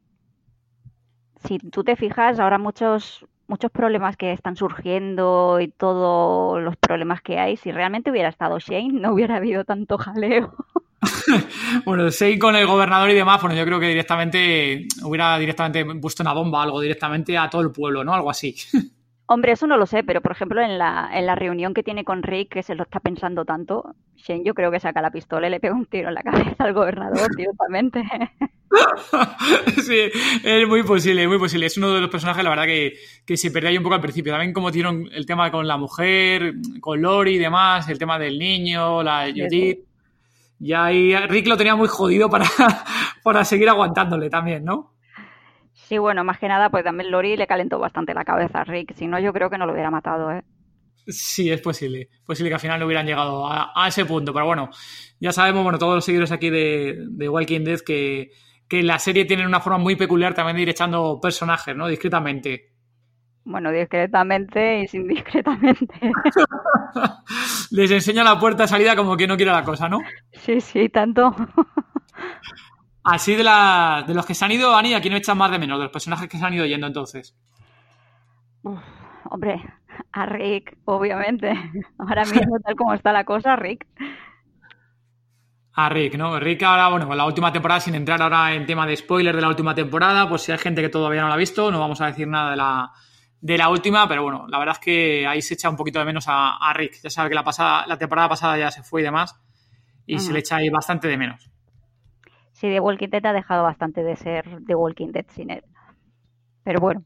Si 1.43 1.59
tú 1.59 1.83
te 1.83 1.97
fijas, 1.97 2.39
ahora 2.39 2.59
muchos 2.59 3.27
muchos 3.49 3.73
problemas 3.73 4.17
que 4.17 4.33
están 4.33 4.55
surgiendo 4.55 5.59
y 5.61 5.67
todos 5.67 6.63
los 6.63 6.77
problemas 6.77 7.23
que 7.23 7.41
hay, 7.41 7.57
si 7.57 7.73
realmente 7.73 8.13
hubiera 8.13 8.29
estado 8.29 8.61
Shane, 8.61 8.93
no 8.93 9.15
hubiera 9.15 9.39
habido 9.39 9.65
tanto 9.65 9.99
jaleo. 9.99 10.55
bueno, 11.85 12.09
Shane 12.11 12.39
con 12.39 12.55
el 12.55 12.69
gobernador 12.69 13.11
y 13.11 13.15
demás, 13.15 13.43
bueno, 13.43 13.57
yo 13.57 13.65
creo 13.65 13.81
que 13.81 13.89
directamente 13.89 14.87
hubiera 15.03 15.37
directamente 15.37 15.85
puesto 15.97 16.23
una 16.23 16.35
bomba, 16.35 16.63
algo 16.63 16.81
directamente 16.81 17.37
a 17.37 17.51
todo 17.51 17.63
el 17.63 17.73
pueblo, 17.73 18.05
¿no? 18.05 18.15
Algo 18.15 18.31
así. 18.31 18.55
Hombre, 19.31 19.53
eso 19.53 19.67
no 19.67 19.77
lo 19.77 19.85
sé, 19.85 20.05
pero 20.05 20.23
por 20.23 20.33
ejemplo 20.33 20.63
en 20.63 20.79
la, 20.79 21.11
en 21.13 21.27
la 21.27 21.35
reunión 21.35 21.75
que 21.75 21.83
tiene 21.83 22.03
con 22.03 22.23
Rick, 22.23 22.55
que 22.55 22.63
se 22.63 22.75
lo 22.75 22.85
está 22.85 22.99
pensando 22.99 23.45
tanto, 23.45 23.95
Shane 24.17 24.43
yo 24.43 24.55
creo 24.55 24.71
que 24.71 24.81
saca 24.81 25.03
la 25.03 25.11
pistola 25.11 25.47
y 25.47 25.51
le 25.51 25.61
pega 25.61 25.75
un 25.75 25.85
tiro 25.85 26.09
en 26.09 26.15
la 26.15 26.23
cabeza 26.25 26.65
al 26.65 26.73
gobernador 26.73 27.29
directamente. 27.37 28.03
sí, 29.83 30.11
es 30.43 30.67
muy 30.67 30.83
posible, 30.83 31.29
muy 31.29 31.39
posible. 31.39 31.67
Es 31.67 31.77
uno 31.77 31.93
de 31.93 32.01
los 32.01 32.09
personajes, 32.09 32.43
la 32.43 32.49
verdad, 32.49 32.65
que, 32.65 32.95
que 33.27 33.37
se 33.37 33.51
perdía 33.51 33.69
ahí 33.69 33.77
un 33.77 33.83
poco 33.83 33.97
al 33.97 34.01
principio. 34.01 34.33
También 34.33 34.55
como 34.55 34.73
tiene 34.73 35.11
el 35.13 35.27
tema 35.27 35.51
con 35.51 35.69
la 35.69 35.77
mujer, 35.77 36.55
con 36.81 37.03
Lori 37.03 37.35
y 37.35 37.39
demás, 37.39 37.87
el 37.91 37.99
tema 37.99 38.19
del 38.19 38.39
niño, 38.39 39.03
la 39.03 39.27
Judith. 39.27 39.81
Y 40.59 40.73
ahí 40.73 41.15
Rick 41.15 41.49
lo 41.49 41.59
tenía 41.59 41.77
muy 41.77 41.89
jodido 41.89 42.31
para, 42.31 42.47
para 43.23 43.45
seguir 43.45 43.69
aguantándole 43.69 44.31
también, 44.31 44.65
¿no? 44.65 44.95
Sí, 45.89 45.97
bueno, 45.97 46.23
más 46.23 46.39
que 46.39 46.49
nada, 46.49 46.69
pues 46.69 46.85
también 46.85 47.11
Lori 47.11 47.35
le 47.35 47.47
calentó 47.47 47.79
bastante 47.79 48.13
la 48.13 48.23
cabeza 48.23 48.61
a 48.61 48.65
Rick. 48.65 48.93
Si 48.95 49.07
no, 49.07 49.19
yo 49.19 49.33
creo 49.33 49.49
que 49.49 49.57
no 49.57 49.65
lo 49.65 49.73
hubiera 49.73 49.91
matado, 49.91 50.31
¿eh? 50.31 50.43
Sí, 51.07 51.51
es 51.51 51.63
posible. 51.63 52.11
Posible 52.27 52.51
que 52.51 52.55
al 52.57 52.61
final 52.61 52.79
no 52.79 52.85
hubieran 52.85 53.07
llegado 53.07 53.47
a, 53.51 53.89
ese 53.89 54.05
punto. 54.05 54.35
Pero 54.35 54.45
bueno, 54.45 54.69
ya 55.19 55.33
sabemos, 55.33 55.63
bueno, 55.63 55.79
todos 55.79 55.95
los 55.95 56.05
seguidores 56.05 56.31
aquí 56.31 56.51
de, 56.51 57.07
de 57.09 57.29
Walking 57.31 57.65
Dead 57.65 57.81
que, 57.81 58.33
que 58.69 58.83
la 58.83 58.99
serie 58.99 59.25
tiene 59.25 59.47
una 59.47 59.61
forma 59.61 59.79
muy 59.79 59.97
peculiar 59.97 60.35
también 60.35 60.57
de 60.57 60.63
ir 60.65 60.69
echando 60.69 61.19
personajes, 61.23 61.75
¿no? 61.75 61.89
Discretamente. 61.89 62.75
Bueno, 63.45 63.73
discretamente 63.73 64.83
y 64.83 64.89
sin 64.89 65.09
discretamente. 65.09 65.87
Les 67.71 67.91
enseña 67.91 68.23
la 68.23 68.39
puerta 68.39 68.65
de 68.65 68.69
salida 68.69 68.95
como 68.95 69.17
que 69.17 69.27
no 69.27 69.39
quiere 69.39 69.53
la 69.53 69.65
cosa, 69.65 69.89
¿no? 69.89 70.01
Sí, 70.33 70.61
sí, 70.61 70.91
tanto. 70.91 71.35
Así 73.11 73.35
de, 73.35 73.43
la, 73.43 74.05
de 74.07 74.13
los 74.13 74.27
que 74.27 74.35
se 74.35 74.45
han 74.45 74.53
ido, 74.53 74.77
Ani, 74.77 74.93
aquí 74.93 75.09
no 75.09 75.17
echan 75.17 75.39
más 75.39 75.51
de 75.51 75.59
menos, 75.59 75.79
de 75.79 75.85
los 75.85 75.93
personajes 75.93 76.29
que 76.29 76.37
se 76.37 76.45
han 76.45 76.53
ido 76.53 76.67
yendo 76.67 76.87
entonces. 76.87 77.35
hombre, 79.31 79.63
a 80.13 80.27
Rick, 80.27 80.77
obviamente. 80.85 81.51
Ahora 81.99 82.25
mismo, 82.27 82.61
tal 82.61 82.77
como 82.77 82.93
está 82.93 83.13
la 83.13 83.25
cosa, 83.25 83.57
Rick. 83.57 83.87
A 85.73 85.89
Rick, 85.89 86.17
¿no? 86.17 86.39
Rick 86.39 86.65
ahora, 86.65 86.89
bueno, 86.89 87.07
con 87.07 87.17
la 87.17 87.25
última 87.25 87.53
temporada, 87.53 87.79
sin 87.79 87.95
entrar 87.95 88.21
ahora 88.21 88.53
en 88.53 88.67
tema 88.67 88.85
de 88.85 88.97
spoiler 88.97 89.35
de 89.35 89.41
la 89.41 89.49
última 89.49 89.77
temporada, 89.77 90.29
pues 90.29 90.43
si 90.43 90.51
hay 90.51 90.59
gente 90.59 90.83
que 90.83 90.89
todavía 90.89 91.23
no 91.23 91.29
la 91.29 91.35
ha 91.35 91.37
visto, 91.39 91.71
no 91.71 91.79
vamos 91.79 92.01
a 92.01 92.07
decir 92.07 92.27
nada 92.27 92.51
de 92.51 92.57
la, 92.57 92.91
de 93.41 93.57
la 93.57 93.69
última, 93.69 94.09
pero 94.09 94.25
bueno, 94.25 94.47
la 94.49 94.59
verdad 94.59 94.75
es 94.75 94.85
que 94.85 95.25
ahí 95.25 95.41
se 95.41 95.55
echa 95.55 95.71
un 95.71 95.77
poquito 95.77 96.01
de 96.01 96.05
menos 96.05 96.25
a, 96.27 96.73
Rick. 96.75 97.01
Ya 97.01 97.11
sabe 97.11 97.29
que 97.29 97.37
la, 97.37 97.45
pasada, 97.45 97.87
la 97.87 97.97
temporada 97.97 98.29
pasada 98.29 98.59
ya 98.59 98.73
se 98.73 98.83
fue 98.83 99.03
y 99.03 99.05
demás, 99.05 99.41
y 100.05 100.19
se 100.19 100.33
le 100.33 100.41
echa 100.41 100.57
ahí 100.57 100.69
bastante 100.69 101.07
de 101.07 101.17
menos. 101.17 101.49
Sí, 102.59 102.67
The 102.67 102.81
Walking 102.81 103.09
Dead 103.09 103.25
ha 103.25 103.33
dejado 103.33 103.63
bastante 103.63 104.03
de 104.03 104.17
ser 104.17 104.45
The 104.67 104.75
Walking 104.75 105.13
Dead 105.13 105.27
sin 105.33 105.51
él. 105.51 105.63
Pero 106.65 106.81
bueno. 106.81 107.05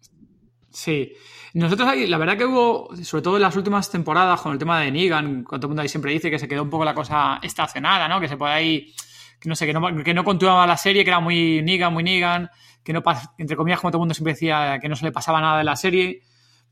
Sí. 0.70 1.12
Nosotros 1.52 1.86
ahí, 1.86 2.06
la 2.06 2.16
verdad 2.16 2.38
que 2.38 2.46
hubo, 2.46 2.88
sobre 3.02 3.22
todo 3.22 3.36
en 3.36 3.42
las 3.42 3.54
últimas 3.54 3.90
temporadas, 3.90 4.40
con 4.40 4.52
el 4.52 4.58
tema 4.58 4.80
de 4.80 4.90
Negan, 4.90 5.44
cuando 5.44 5.60
todo 5.60 5.66
el 5.66 5.68
mundo 5.68 5.82
ahí 5.82 5.90
siempre 5.90 6.10
dice 6.10 6.30
que 6.30 6.38
se 6.38 6.48
quedó 6.48 6.62
un 6.62 6.70
poco 6.70 6.86
la 6.86 6.94
cosa 6.94 7.38
estacionada, 7.42 8.08
¿no? 8.08 8.18
Que 8.18 8.28
se 8.28 8.38
puede 8.38 8.54
ahí, 8.54 8.94
que 9.38 9.50
no 9.50 9.54
sé, 9.54 9.66
que 9.66 9.74
no, 9.74 10.02
que 10.02 10.14
no 10.14 10.24
continuaba 10.24 10.66
la 10.66 10.78
serie, 10.78 11.04
que 11.04 11.10
era 11.10 11.20
muy 11.20 11.60
Negan, 11.60 11.92
muy 11.92 12.02
Negan, 12.02 12.48
que 12.82 12.94
no, 12.94 13.02
entre 13.36 13.54
comillas, 13.54 13.78
como 13.78 13.90
todo 13.90 13.98
el 13.98 14.02
mundo 14.02 14.14
siempre 14.14 14.32
decía, 14.32 14.78
que 14.80 14.88
no 14.88 14.96
se 14.96 15.04
le 15.04 15.12
pasaba 15.12 15.42
nada 15.42 15.58
de 15.58 15.64
la 15.64 15.76
serie. 15.76 16.22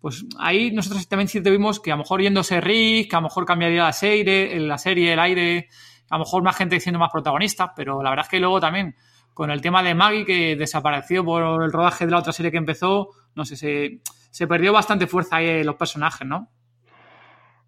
Pues 0.00 0.24
ahí 0.38 0.70
nosotros 0.70 1.06
también 1.06 1.28
sí 1.28 1.40
vimos 1.40 1.80
que 1.80 1.92
a 1.92 1.96
lo 1.96 1.98
mejor 1.98 2.22
yéndose 2.22 2.62
Rick, 2.62 3.10
que 3.10 3.16
a 3.16 3.18
lo 3.18 3.24
mejor 3.24 3.44
cambiaría 3.44 3.82
la 3.82 3.88
la 3.88 4.78
serie, 4.78 5.12
el 5.12 5.20
aire, 5.20 5.68
a 6.10 6.18
lo 6.18 6.24
mejor 6.24 6.42
más 6.42 6.56
gente 6.56 6.78
siendo 6.80 6.98
más 6.98 7.10
protagonista, 7.10 7.72
pero 7.74 8.02
la 8.02 8.10
verdad 8.10 8.26
es 8.26 8.30
que 8.30 8.40
luego 8.40 8.60
también 8.60 8.94
con 9.32 9.50
el 9.50 9.62
tema 9.62 9.82
de 9.82 9.94
Maggie 9.94 10.26
que 10.26 10.56
desapareció 10.56 11.24
por 11.24 11.62
el 11.62 11.72
rodaje 11.72 12.04
de 12.04 12.10
la 12.10 12.18
otra 12.18 12.32
serie 12.32 12.50
que 12.50 12.58
empezó, 12.58 13.08
no 13.34 13.44
sé, 13.44 13.56
se, 13.56 14.00
se 14.30 14.46
perdió 14.46 14.72
bastante 14.72 15.06
fuerza 15.06 15.36
ahí 15.36 15.64
los 15.64 15.76
personajes, 15.76 16.26
¿no? 16.26 16.50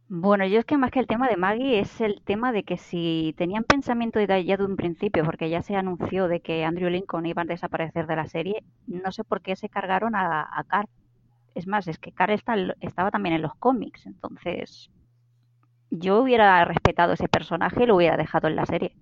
Bueno, 0.09 0.45
yo 0.45 0.59
es 0.59 0.67
que 0.67 0.77
más 0.77 0.91
que 0.91 0.99
el 0.99 1.07
tema 1.07 1.27
de 1.27 1.39
Maggie 1.39 1.81
es 1.81 2.01
el 2.03 2.21
tema 2.23 2.53
de 2.53 2.65
que 2.65 2.77
si 2.77 3.35
tenían 3.39 3.65
pensamiento 3.65 4.19
de 4.19 4.45
ya 4.45 4.57
de 4.59 4.65
un 4.65 4.77
principio, 4.77 5.25
porque 5.25 5.49
ya 5.49 5.63
se 5.63 5.75
anunció 5.75 6.29
de 6.29 6.41
que 6.41 6.65
Andrew 6.65 6.91
Lincoln 6.91 7.25
iba 7.25 7.41
a 7.41 7.47
desaparecer 7.47 8.07
de 8.07 8.17
la 8.17 8.27
serie, 8.27 8.63
no 8.87 9.11
sé 9.11 9.25
por 9.25 9.41
qué 9.41 9.57
se 9.57 9.71
cargaron 9.71 10.15
a, 10.15 10.43
a 10.43 10.65
Carl. 10.65 10.89
Es 11.55 11.67
más, 11.67 11.89
es 11.89 11.99
que 11.99 12.13
Carl 12.13 12.39
estaba 12.81 13.11
también 13.11 13.37
en 13.37 13.43
los 13.43 13.55
cómics, 13.55 14.05
entonces 14.05 14.91
yo 15.93 16.19
hubiera 16.19 16.65
respetado 16.65 17.13
ese 17.13 17.29
personaje 17.29 17.83
y 17.83 17.87
lo 17.87 17.97
hubiera 17.97 18.17
dejado 18.17 18.49
en 18.49 18.57
la 18.57 18.67
serie. 18.67 18.93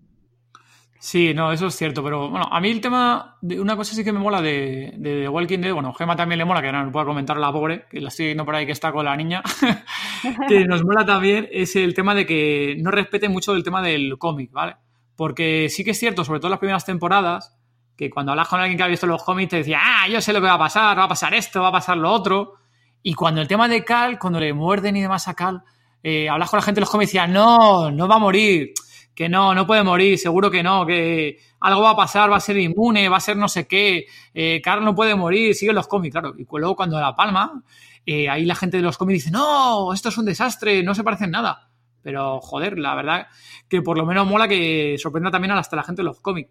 Sí, 0.99 1.33
no, 1.33 1.51
eso 1.51 1.69
es 1.69 1.77
cierto, 1.77 2.05
pero 2.05 2.29
bueno, 2.29 2.47
a 2.51 2.61
mí 2.61 2.69
el 2.71 2.83
tema, 2.83 3.39
de 3.41 3.59
una 3.59 3.75
cosa 3.75 3.95
sí 3.95 4.05
que 4.05 4.13
me 4.13 4.19
mola 4.19 4.43
de, 4.43 4.93
de, 4.99 5.27
Walking 5.31 5.61
Dead, 5.61 5.73
bueno, 5.73 5.95
Gemma 5.95 6.15
también 6.15 6.39
le 6.39 6.45
mola, 6.45 6.61
que 6.61 6.71
no 6.71 6.85
me 6.85 6.91
puedo 6.91 7.07
comentar 7.07 7.39
la 7.39 7.51
pobre, 7.51 7.87
que 7.89 8.03
la 8.03 8.09
estoy 8.09 8.27
viendo 8.27 8.45
por 8.45 8.55
ahí 8.55 8.67
que 8.67 8.73
está 8.73 8.93
con 8.93 9.07
la 9.07 9.17
niña, 9.17 9.43
que 10.49 10.65
nos 10.69 10.85
mola 10.85 11.07
también 11.07 11.49
es 11.51 11.75
el 11.75 11.95
tema 11.95 12.15
de 12.15 12.27
que 12.27 12.77
no 12.83 12.91
respete 12.91 13.31
mucho 13.31 13.55
el 13.55 13.65
tema 13.65 13.81
del 13.81 14.19
cómic, 14.19 14.53
¿vale? 14.53 14.77
Porque 15.17 15.71
sí 15.71 15.85
que 15.85 15.93
es 15.93 15.99
cierto, 15.99 16.23
sobre 16.23 16.39
todo 16.39 16.49
en 16.49 16.53
las 16.53 16.61
primeras 16.61 16.85
temporadas, 16.85 17.57
que 17.97 18.11
cuando 18.11 18.33
hablas 18.33 18.49
con 18.49 18.61
alguien 18.61 18.77
que 18.77 18.83
ha 18.83 18.89
visto 18.89 19.07
los 19.07 19.23
cómics 19.23 19.51
te 19.51 19.57
decía, 19.57 19.79
ah, 19.81 20.07
yo 20.07 20.21
sé 20.21 20.35
lo 20.35 20.41
que 20.43 20.49
va 20.49 20.55
a 20.55 20.59
pasar, 20.59 20.99
va 20.99 21.05
a 21.05 21.09
pasar 21.09 21.33
esto, 21.33 21.63
va 21.63 21.69
a 21.69 21.73
pasar 21.73 21.97
lo 21.97 22.13
otro, 22.13 22.57
y 23.03 23.15
cuando 23.15 23.41
el 23.41 23.49
tema 23.49 23.69
de 23.69 23.85
Cal, 23.85 24.19
cuando 24.19 24.39
le 24.39 24.53
muerden 24.53 24.97
y 24.97 25.01
demás 25.01 25.29
a 25.29 25.35
Cal, 25.35 25.63
eh, 26.03 26.29
hablas 26.29 26.51
con 26.51 26.59
la 26.59 26.63
gente 26.63 26.79
de 26.79 26.83
los 26.83 26.91
cómics 26.91 27.15
y 27.15 27.19
decía, 27.19 27.27
no, 27.27 27.91
no 27.91 28.09
va 28.09 28.17
a 28.17 28.19
morir 28.19 28.73
que 29.21 29.29
no, 29.29 29.55
no 29.55 29.67
puede 29.67 29.83
morir, 29.83 30.17
seguro 30.19 30.51
que 30.51 30.63
no, 30.63 30.87
que 30.87 31.39
algo 31.61 31.83
va 31.83 31.91
a 31.91 31.97
pasar, 31.97 32.33
va 32.33 32.37
a 32.37 32.41
ser 32.41 32.57
inmune, 32.57 33.09
va 33.11 33.19
a 33.19 33.21
ser 33.21 33.37
no 33.37 33.49
sé 33.49 33.67
qué, 33.67 34.07
eh, 34.33 34.63
Carl 34.63 34.83
no 34.83 34.95
puede 34.95 35.15
morir, 35.15 35.55
siguen 35.55 35.75
los 35.75 35.89
cómics, 35.89 36.13
claro. 36.13 36.33
Y 36.39 36.47
luego 36.51 36.75
cuando 36.75 36.99
la 36.99 37.15
palma, 37.15 37.63
eh, 38.07 38.31
ahí 38.31 38.47
la 38.47 38.55
gente 38.55 38.79
de 38.79 38.83
los 38.83 38.97
cómics 38.97 39.25
dice, 39.25 39.31
no, 39.31 39.93
esto 39.93 40.09
es 40.09 40.17
un 40.17 40.25
desastre, 40.25 40.83
no 40.83 40.95
se 40.95 41.05
parece 41.05 41.25
en 41.25 41.33
nada. 41.33 41.69
Pero, 42.03 42.41
joder, 42.41 42.79
la 42.79 42.95
verdad 42.95 43.27
que 43.69 43.83
por 43.83 43.99
lo 43.99 44.07
menos 44.07 44.27
mola 44.27 44.49
que 44.49 44.97
sorprenda 44.97 45.31
también 45.31 45.53
hasta 45.53 45.77
la 45.77 45.83
gente 45.83 46.01
de 46.01 46.07
los 46.07 46.21
cómics. 46.21 46.51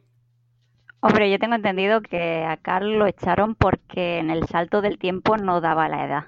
Hombre, 0.99 1.31
yo 1.31 1.39
tengo 1.39 1.55
entendido 1.55 2.01
que 2.01 2.43
a 2.43 2.57
Carl 2.57 2.99
lo 2.99 3.07
echaron 3.07 3.55
porque 3.55 4.19
en 4.19 4.29
el 4.29 4.45
salto 4.47 4.81
del 4.81 4.99
tiempo 4.99 5.37
no 5.37 5.59
daba 5.59 5.89
la 5.89 6.05
edad. 6.05 6.23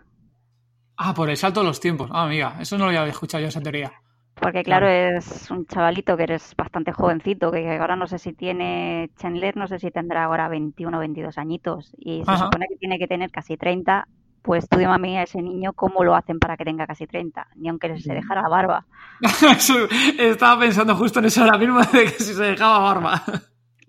Ah, 1.03 1.15
por 1.15 1.31
el 1.31 1.37
salto 1.37 1.61
de 1.61 1.65
los 1.65 1.79
tiempos. 1.79 2.11
Ah, 2.13 2.25
amiga, 2.25 2.57
eso 2.59 2.77
no 2.77 2.85
lo 2.85 2.99
había 2.99 3.11
escuchado 3.11 3.41
yo 3.41 3.47
esa 3.47 3.59
teoría. 3.59 3.91
Porque 4.35 4.63
claro, 4.63 4.87
es 4.87 5.49
un 5.49 5.65
chavalito 5.65 6.15
que 6.15 6.23
eres 6.23 6.53
bastante 6.55 6.91
jovencito, 6.91 7.51
que 7.51 7.77
ahora 7.77 7.95
no 7.95 8.05
sé 8.05 8.19
si 8.19 8.33
tiene 8.33 9.09
Chandler, 9.17 9.57
no 9.57 9.67
sé 9.67 9.79
si 9.79 9.89
tendrá 9.89 10.25
ahora 10.25 10.47
21 10.47 10.95
o 10.95 10.99
22 10.99 11.39
añitos, 11.39 11.95
y 11.97 12.23
se 12.23 12.37
supone 12.37 12.67
que 12.69 12.75
tiene 12.75 12.99
que 12.99 13.07
tener 13.07 13.31
casi 13.31 13.57
30, 13.57 14.07
pues 14.43 14.69
tú 14.69 14.77
mí 14.77 15.17
a 15.17 15.23
ese 15.23 15.41
niño 15.41 15.73
cómo 15.73 16.03
lo 16.03 16.15
hacen 16.15 16.37
para 16.37 16.55
que 16.55 16.65
tenga 16.65 16.85
casi 16.85 17.07
30, 17.07 17.47
ni 17.55 17.69
aunque 17.69 17.99
se 17.99 18.13
dejara 18.13 18.43
la 18.43 18.49
barba. 18.49 18.85
Estaba 20.19 20.59
pensando 20.59 20.95
justo 20.95 21.17
en 21.17 21.25
eso 21.25 21.43
ahora 21.43 21.57
mismo, 21.57 21.79
de 21.93 22.03
que 22.03 22.09
si 22.09 22.35
se 22.35 22.43
dejaba 22.43 22.79
barba. 22.79 23.23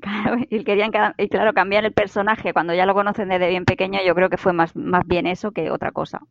Claro, 0.01 0.37
y 0.49 0.65
querían 0.65 0.91
y 1.19 1.29
claro, 1.29 1.53
cambiar 1.53 1.85
el 1.85 1.93
personaje 1.93 2.55
cuando 2.55 2.75
ya 2.75 2.87
lo 2.87 2.95
conocen 2.95 3.29
desde 3.29 3.49
bien 3.49 3.67
pequeño, 3.67 4.01
yo 4.05 4.15
creo 4.15 4.31
que 4.31 4.39
fue 4.39 4.55
más, 4.55 4.75
más 4.75 5.07
bien 5.07 5.27
eso 5.27 5.53
que 5.53 5.71
otra 5.71 5.93
cosa. 5.93 6.23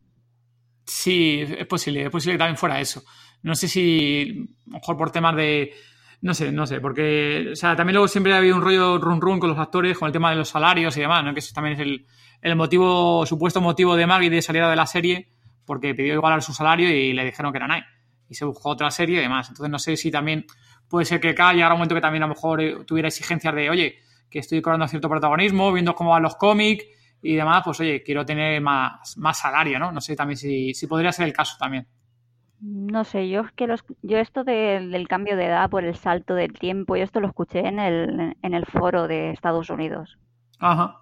Sí, 0.84 1.40
es 1.40 1.66
posible, 1.66 2.04
es 2.04 2.10
posible 2.10 2.34
que 2.34 2.38
también 2.38 2.56
fuera 2.56 2.80
eso. 2.80 3.02
No 3.42 3.54
sé 3.54 3.68
si, 3.68 4.56
mejor 4.66 4.96
por 4.96 5.10
temas 5.10 5.36
de. 5.36 5.72
No 6.20 6.34
sé, 6.34 6.52
no 6.52 6.66
sé, 6.66 6.80
porque. 6.80 7.50
O 7.52 7.56
sea, 7.56 7.74
también 7.76 7.94
luego 7.94 8.08
siempre 8.08 8.32
ha 8.32 8.38
habido 8.38 8.56
un 8.56 8.62
rollo 8.62 8.98
run 8.98 9.20
run 9.20 9.40
con 9.40 9.50
los 9.50 9.58
actores, 9.58 9.98
con 9.98 10.06
el 10.06 10.12
tema 10.12 10.30
de 10.30 10.36
los 10.36 10.48
salarios 10.48 10.96
y 10.96 11.00
demás, 11.00 11.24
¿no? 11.24 11.32
Que 11.32 11.40
eso 11.40 11.52
también 11.54 11.74
es 11.74 11.80
el, 11.80 12.06
el 12.40 12.56
motivo, 12.56 13.26
supuesto 13.26 13.60
motivo 13.60 13.96
de 13.96 14.06
Maggie 14.06 14.30
de 14.30 14.42
salida 14.42 14.70
de 14.70 14.76
la 14.76 14.86
serie, 14.86 15.32
porque 15.64 15.94
pidió 15.94 16.14
igualar 16.14 16.42
su 16.42 16.52
salario 16.52 16.88
y 16.90 17.12
le 17.12 17.24
dijeron 17.24 17.52
que 17.52 17.58
era 17.58 17.66
nada. 17.66 17.86
Y 18.28 18.34
se 18.34 18.44
buscó 18.44 18.70
otra 18.70 18.90
serie 18.90 19.18
y 19.18 19.22
demás. 19.22 19.48
Entonces 19.48 19.70
no 19.70 19.78
sé 19.78 19.96
si 19.96 20.10
también 20.10 20.46
puede 20.88 21.04
ser 21.04 21.20
que 21.20 21.30
acá 21.30 21.52
llegara 21.52 21.74
un 21.74 21.78
momento 21.78 21.94
que 21.94 22.00
también 22.00 22.22
a 22.22 22.26
lo 22.26 22.34
mejor 22.34 22.60
eh, 22.60 22.76
tuviera 22.86 23.08
exigencias 23.08 23.54
de, 23.54 23.70
oye, 23.70 23.96
que 24.30 24.38
estoy 24.38 24.62
cobrando 24.62 24.86
cierto 24.88 25.08
protagonismo, 25.08 25.72
viendo 25.72 25.94
cómo 25.94 26.10
van 26.10 26.22
los 26.22 26.36
cómics 26.36 26.84
y 27.22 27.36
demás, 27.36 27.62
pues 27.64 27.80
oye, 27.80 28.02
quiero 28.02 28.26
tener 28.26 28.60
más, 28.60 29.16
más 29.16 29.38
salario, 29.38 29.78
¿no? 29.78 29.92
No 29.92 30.00
sé 30.00 30.16
también 30.16 30.36
si, 30.36 30.74
si 30.74 30.86
podría 30.86 31.12
ser 31.12 31.26
el 31.26 31.32
caso 31.32 31.56
también. 31.58 31.86
No 32.60 33.02
sé, 33.04 33.28
yo 33.28 33.40
es 33.40 33.52
que 33.52 33.66
los, 33.66 33.84
yo 34.02 34.18
esto 34.18 34.44
del 34.44 35.08
cambio 35.08 35.36
de 35.36 35.46
edad 35.46 35.68
por 35.68 35.84
el 35.84 35.96
salto 35.96 36.34
del 36.34 36.52
tiempo, 36.52 36.96
yo 36.96 37.02
esto 37.02 37.20
lo 37.20 37.28
escuché 37.28 37.66
en 37.66 37.80
el, 37.80 38.36
en 38.40 38.54
el 38.54 38.66
foro 38.66 39.08
de 39.08 39.30
Estados 39.30 39.70
Unidos. 39.70 40.18
Ajá. 40.60 41.00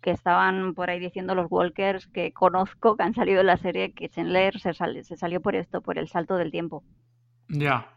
Que 0.00 0.10
estaban 0.10 0.74
por 0.74 0.90
ahí 0.90 1.00
diciendo 1.00 1.34
los 1.34 1.50
Walkers 1.50 2.06
que 2.08 2.32
conozco, 2.32 2.96
que 2.96 3.02
han 3.02 3.14
salido 3.14 3.40
en 3.40 3.46
la 3.48 3.58
serie, 3.58 3.92
que 3.92 4.08
Chandler 4.08 4.58
se, 4.60 4.72
se 4.72 5.16
salió 5.16 5.42
por 5.42 5.56
esto, 5.56 5.82
por 5.82 5.98
el 5.98 6.08
salto 6.08 6.36
del 6.36 6.50
tiempo. 6.50 6.84
Ya. 7.48 7.93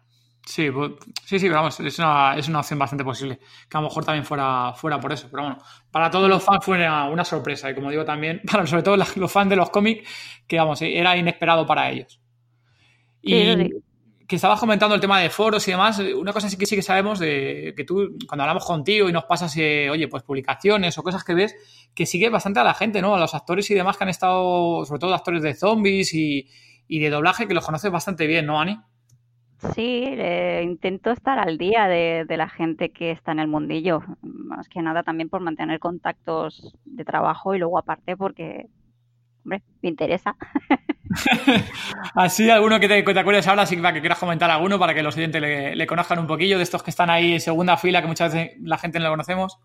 Sí, 0.47 0.71
pues, 0.71 0.93
sí, 1.25 1.39
sí, 1.39 1.49
vamos, 1.49 1.77
es 1.81 1.99
una, 1.99 2.37
es 2.37 2.47
una 2.47 2.59
opción 2.59 2.79
bastante 2.79 3.03
posible. 3.03 3.37
Que 3.69 3.77
a 3.77 3.81
lo 3.81 3.87
mejor 3.87 4.05
también 4.05 4.23
fuera, 4.23 4.71
fuera 4.73 4.97
por 4.97 5.11
eso. 5.11 5.27
Pero 5.29 5.43
bueno, 5.43 5.57
para 5.91 6.09
todos 6.09 6.29
los 6.29 6.41
fans 6.41 6.63
fue 6.63 6.77
una, 6.77 7.25
sorpresa. 7.25 7.69
Y 7.69 7.75
como 7.75 7.91
digo 7.91 8.05
también, 8.05 8.41
para 8.51 8.65
sobre 8.65 8.83
todo 8.83 8.95
los 8.95 9.31
fans 9.31 9.49
de 9.49 9.57
los 9.57 9.69
cómics, 9.69 10.07
que 10.47 10.57
vamos, 10.57 10.81
era 10.81 11.17
inesperado 11.17 11.65
para 11.65 11.89
ellos. 11.91 12.21
Y 13.21 13.71
que 14.27 14.35
estabas 14.35 14.59
comentando 14.59 14.93
el 14.93 14.99
tema 14.99 15.21
de 15.21 15.29
foros 15.29 15.65
y 15.67 15.71
demás, 15.71 15.99
una 15.99 16.33
cosa 16.33 16.49
sí 16.49 16.57
que 16.57 16.65
sí 16.65 16.75
que 16.75 16.81
sabemos 16.81 17.17
de 17.17 17.73
que 17.77 17.85
tú, 17.85 18.17
cuando 18.27 18.43
hablamos 18.43 18.65
contigo 18.65 19.07
y 19.07 19.13
nos 19.13 19.23
pasas, 19.23 19.55
eh, 19.55 19.89
oye, 19.89 20.09
pues 20.09 20.23
publicaciones 20.23 20.97
o 20.97 21.03
cosas 21.03 21.23
que 21.23 21.33
ves, 21.33 21.55
que 21.95 22.05
sigue 22.05 22.27
bastante 22.29 22.59
a 22.59 22.65
la 22.65 22.73
gente, 22.73 23.01
¿no? 23.01 23.15
A 23.15 23.19
los 23.19 23.33
actores 23.33 23.71
y 23.71 23.73
demás 23.73 23.95
que 23.95 24.03
han 24.03 24.09
estado, 24.09 24.83
sobre 24.85 24.99
todo 24.99 25.13
actores 25.13 25.41
de 25.41 25.53
zombies 25.53 26.13
y, 26.13 26.49
de 26.89 27.09
doblaje, 27.09 27.47
que 27.47 27.53
los 27.53 27.65
conoces 27.65 27.89
bastante 27.89 28.27
bien, 28.27 28.45
¿no, 28.45 28.59
Ani? 28.59 28.77
Sí, 29.73 30.03
intento 30.61 31.11
estar 31.11 31.39
al 31.39 31.57
día 31.57 31.87
de, 31.87 32.25
de, 32.27 32.37
la 32.37 32.47
gente 32.47 32.91
que 32.91 33.09
está 33.09 33.31
en 33.31 33.39
el 33.39 33.47
mundillo, 33.47 34.03
más 34.21 34.69
que 34.69 34.83
nada 34.83 35.01
también 35.01 35.29
por 35.29 35.41
mantener 35.41 35.79
contactos 35.79 36.75
de 36.85 37.03
trabajo 37.03 37.55
y 37.55 37.59
luego 37.59 37.79
aparte 37.79 38.15
porque, 38.15 38.67
hombre, 39.43 39.63
me 39.81 39.89
interesa. 39.89 40.35
Así, 42.13 42.49
alguno 42.49 42.79
que 42.79 42.87
te, 42.87 43.19
acuerdes 43.19 43.47
ahora, 43.47 43.65
sí, 43.65 43.75
que 43.81 43.99
quieras 43.99 44.19
comentar 44.19 44.49
alguno, 44.51 44.77
para 44.77 44.93
que 44.93 45.01
los 45.01 45.15
oyentes 45.17 45.41
le, 45.41 45.87
conozcan 45.87 46.19
un 46.19 46.27
poquillo 46.27 46.57
de 46.57 46.63
estos 46.63 46.83
que 46.83 46.91
están 46.91 47.09
ahí 47.09 47.33
en 47.33 47.39
segunda 47.39 47.77
fila, 47.77 48.01
que 48.01 48.07
muchas 48.07 48.33
veces 48.33 48.57
la 48.61 48.77
gente 48.77 48.99
no 48.99 49.05
lo 49.05 49.11
conocemos. 49.11 49.59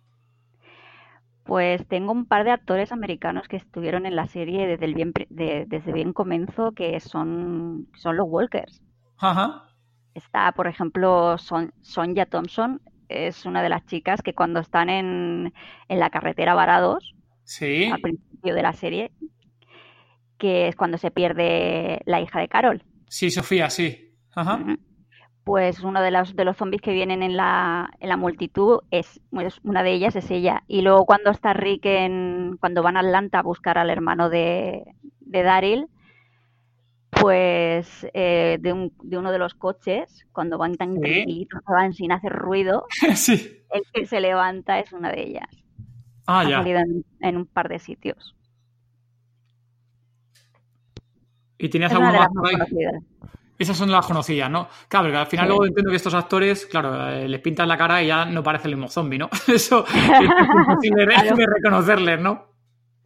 Pues 1.44 1.86
tengo 1.88 2.12
un 2.12 2.26
par 2.26 2.44
de 2.44 2.52
actores 2.52 2.92
americanos 2.92 3.48
que 3.48 3.56
estuvieron 3.56 4.06
en 4.06 4.16
la 4.16 4.26
serie 4.26 4.66
desde 4.66 4.84
el 4.84 4.94
bien, 4.94 5.12
desde 5.28 5.92
bien 5.92 6.12
comienzo, 6.12 6.72
que 6.72 6.98
son, 7.00 7.88
son 7.94 8.16
los 8.16 8.26
Walkers. 8.28 8.80
Ajá. 9.18 9.64
Está, 10.14 10.52
por 10.52 10.66
ejemplo, 10.66 11.38
Son, 11.38 11.72
Sonja 11.80 12.26
Thompson, 12.26 12.80
es 13.08 13.44
una 13.44 13.62
de 13.62 13.68
las 13.68 13.84
chicas 13.86 14.22
que 14.22 14.34
cuando 14.34 14.60
están 14.60 14.88
en, 14.88 15.52
en 15.88 15.98
la 15.98 16.10
carretera 16.10 16.54
varados, 16.54 17.14
sí. 17.44 17.84
al 17.86 18.00
principio 18.00 18.54
de 18.54 18.62
la 18.62 18.72
serie, 18.72 19.12
que 20.38 20.68
es 20.68 20.76
cuando 20.76 20.98
se 20.98 21.10
pierde 21.10 22.00
la 22.04 22.20
hija 22.20 22.40
de 22.40 22.48
Carol. 22.48 22.82
Sí, 23.08 23.30
Sofía, 23.30 23.70
sí. 23.70 24.14
Ajá. 24.34 24.58
Pues 25.44 25.80
uno 25.80 26.00
de 26.00 26.10
los, 26.10 26.36
de 26.36 26.44
los 26.44 26.56
zombies 26.56 26.82
que 26.82 26.92
vienen 26.92 27.22
en 27.22 27.36
la, 27.36 27.90
en 28.00 28.08
la 28.08 28.16
multitud 28.16 28.80
es, 28.90 29.20
una 29.62 29.82
de 29.82 29.92
ellas 29.92 30.16
es 30.16 30.30
ella. 30.30 30.62
Y 30.68 30.82
luego 30.82 31.04
cuando 31.04 31.30
está 31.30 31.52
Rick 31.52 31.84
en, 31.86 32.56
cuando 32.60 32.82
van 32.82 32.96
a 32.96 33.00
Atlanta 33.00 33.40
a 33.40 33.42
buscar 33.42 33.76
al 33.76 33.90
hermano 33.90 34.30
de, 34.30 34.84
de 35.20 35.42
Daryl, 35.42 35.86
pues 37.12 38.06
eh, 38.14 38.56
de, 38.58 38.72
un, 38.72 38.92
de, 39.02 39.18
uno 39.18 39.30
de 39.30 39.38
los 39.38 39.54
coches, 39.54 40.26
cuando 40.32 40.56
van 40.56 40.76
tan 40.76 40.98
tranquilitos, 40.98 41.60
van 41.68 41.92
sin 41.92 42.10
hacer 42.10 42.32
ruido, 42.32 42.86
el 43.02 43.82
que 43.92 44.06
se 44.06 44.20
levanta 44.20 44.78
es 44.78 44.92
una 44.92 45.12
de 45.12 45.22
ellas. 45.22 45.48
Ah, 46.26 46.40
ha 46.40 46.48
salido 46.48 46.80
en, 47.20 47.36
un 47.36 47.46
par 47.46 47.68
de 47.68 47.78
sitios. 47.78 48.34
¿Y 51.58 51.68
tenías 51.68 51.92
alguna 51.92 52.12
más 52.12 52.28
por 52.28 52.48
ahí? 52.48 52.56
Esas 53.58 53.76
son 53.76 53.92
las 53.92 54.06
conocidas, 54.06 54.50
¿no? 54.50 54.68
Claro, 54.88 55.06
porque 55.06 55.18
al 55.18 55.26
final 55.26 55.46
luego 55.46 55.66
entiendo 55.66 55.90
que 55.90 55.96
estos 55.96 56.14
actores, 56.14 56.66
claro, 56.66 57.10
eh, 57.10 57.28
les 57.28 57.40
pintan 57.40 57.68
la 57.68 57.76
cara 57.76 58.02
y 58.02 58.08
ya 58.08 58.24
no 58.24 58.42
parece 58.42 58.68
el 58.68 58.74
mismo 58.74 58.88
zombie, 58.88 59.18
¿no? 59.18 59.28
Eso 59.46 59.84
es 59.86 59.94
imposible 59.94 61.06
de 61.36 61.46
reconocerles, 61.46 62.20
¿no? 62.20 62.51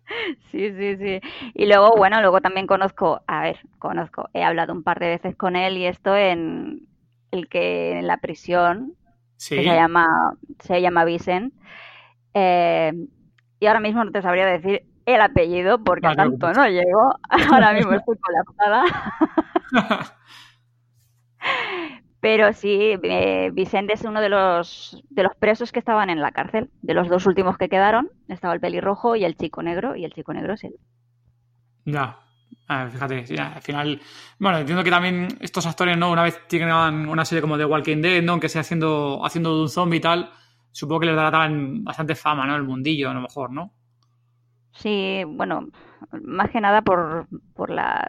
Sí, 0.50 0.72
sí, 0.72 0.96
sí. 0.96 1.20
Y 1.54 1.66
luego, 1.66 1.96
bueno, 1.96 2.20
luego 2.20 2.40
también 2.40 2.66
conozco, 2.66 3.22
a 3.26 3.42
ver, 3.42 3.58
conozco, 3.78 4.28
he 4.32 4.42
hablado 4.42 4.72
un 4.72 4.82
par 4.82 5.00
de 5.00 5.08
veces 5.08 5.36
con 5.36 5.56
él 5.56 5.76
y 5.76 5.86
esto 5.86 6.16
en 6.16 6.86
el 7.30 7.48
que 7.48 7.98
en 7.98 8.06
la 8.06 8.18
prisión, 8.18 8.94
se 9.36 9.62
llama, 9.62 10.06
se 10.60 10.80
llama 10.80 11.04
Vicent. 11.04 11.52
Eh, 12.34 12.92
y 13.60 13.66
ahora 13.66 13.80
mismo 13.80 14.04
no 14.04 14.12
te 14.12 14.22
sabría 14.22 14.46
decir 14.46 14.84
el 15.06 15.20
apellido 15.20 15.82
porque 15.82 16.06
a 16.06 16.14
tanto 16.14 16.52
no 16.52 16.66
llego. 16.68 17.14
Ahora 17.52 17.72
mismo 17.72 17.92
estoy 17.94 18.16
colapsada. 18.18 18.84
Pero 22.26 22.52
sí, 22.52 22.98
eh, 23.04 23.52
Vicente 23.52 23.92
es 23.92 24.02
uno 24.02 24.20
de 24.20 24.28
los, 24.28 25.00
de 25.10 25.22
los 25.22 25.36
presos 25.36 25.70
que 25.70 25.78
estaban 25.78 26.10
en 26.10 26.20
la 26.20 26.32
cárcel. 26.32 26.70
De 26.82 26.92
los 26.92 27.08
dos 27.08 27.24
últimos 27.24 27.56
que 27.56 27.68
quedaron, 27.68 28.10
estaba 28.26 28.52
el 28.52 28.58
pelirrojo 28.58 29.14
y 29.14 29.24
el 29.24 29.36
chico 29.36 29.62
negro, 29.62 29.94
y 29.94 30.04
el 30.04 30.12
chico 30.12 30.34
negro 30.34 30.54
es 30.54 30.64
él. 30.64 30.74
Ya, 31.84 32.18
fíjate, 32.90 33.38
al 33.38 33.62
final, 33.62 34.00
bueno, 34.40 34.58
entiendo 34.58 34.82
que 34.82 34.90
también 34.90 35.28
estos 35.38 35.66
actores, 35.66 35.96
¿no? 35.96 36.10
Una 36.10 36.24
vez 36.24 36.42
tienen 36.48 36.72
una 37.08 37.24
serie 37.24 37.42
como 37.42 37.56
de 37.56 37.64
Walking 37.64 38.02
Dead, 38.02 38.24
¿no? 38.24 38.40
Que 38.40 38.48
sea 38.48 38.62
haciendo, 38.62 39.24
haciendo 39.24 39.54
de 39.54 39.62
un 39.62 39.68
zombie 39.68 39.98
y 39.98 40.00
tal, 40.00 40.28
supongo 40.72 41.02
que 41.02 41.06
les 41.06 41.14
dará 41.14 41.30
también 41.30 41.84
bastante 41.84 42.16
fama, 42.16 42.44
¿no? 42.44 42.56
El 42.56 42.64
mundillo, 42.64 43.08
a 43.08 43.14
lo 43.14 43.20
mejor, 43.20 43.52
¿no? 43.52 43.70
Sí, 44.72 45.22
bueno, 45.24 45.68
más 46.24 46.50
que 46.50 46.60
nada 46.60 46.82
por, 46.82 47.28
por 47.54 47.70
las 47.70 48.08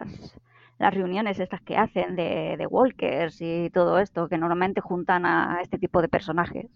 las 0.80 0.94
reuniones 0.94 1.40
estas 1.40 1.62
que 1.62 1.76
hacen 1.76 2.16
de, 2.16 2.68
walkers 2.70 3.42
y 3.42 3.70
todo 3.72 4.00
esto, 4.00 4.28
que 4.28 4.38
normalmente 4.38 4.82
juntan 4.82 5.26
a 5.26 5.60
este 5.62 5.80
tipo 5.80 6.02
de 6.02 6.08
personajes. 6.08 6.68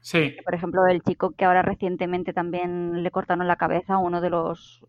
Sí. 0.00 0.36
Por 0.44 0.54
ejemplo, 0.54 0.86
el 0.86 1.02
chico 1.02 1.30
que 1.30 1.44
ahora 1.44 1.62
recientemente 1.62 2.32
también 2.32 3.02
le 3.02 3.10
cortaron 3.10 3.46
la 3.46 3.56
cabeza, 3.56 3.98
uno 3.98 4.20
de 4.20 4.30
los 4.30 4.84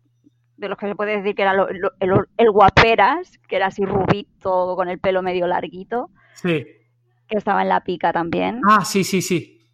de 0.56 0.68
los 0.68 0.76
que 0.76 0.88
se 0.88 0.94
puede 0.94 1.16
decir 1.16 1.34
que 1.34 1.42
era 1.42 1.54
el, 2.00 2.50
guaperas, 2.50 3.38
que 3.48 3.56
era 3.56 3.68
así 3.68 3.84
rubito, 3.84 4.76
con 4.76 4.88
el 4.88 4.98
pelo 4.98 5.22
medio 5.22 5.46
larguito. 5.46 6.10
Sí. 6.34 6.66
Que 7.28 7.38
estaba 7.38 7.62
en 7.62 7.70
la 7.70 7.80
pica 7.80 8.12
también. 8.12 8.60
Ah, 8.68 8.84
sí, 8.84 9.02
sí, 9.02 9.22
sí. 9.22 9.66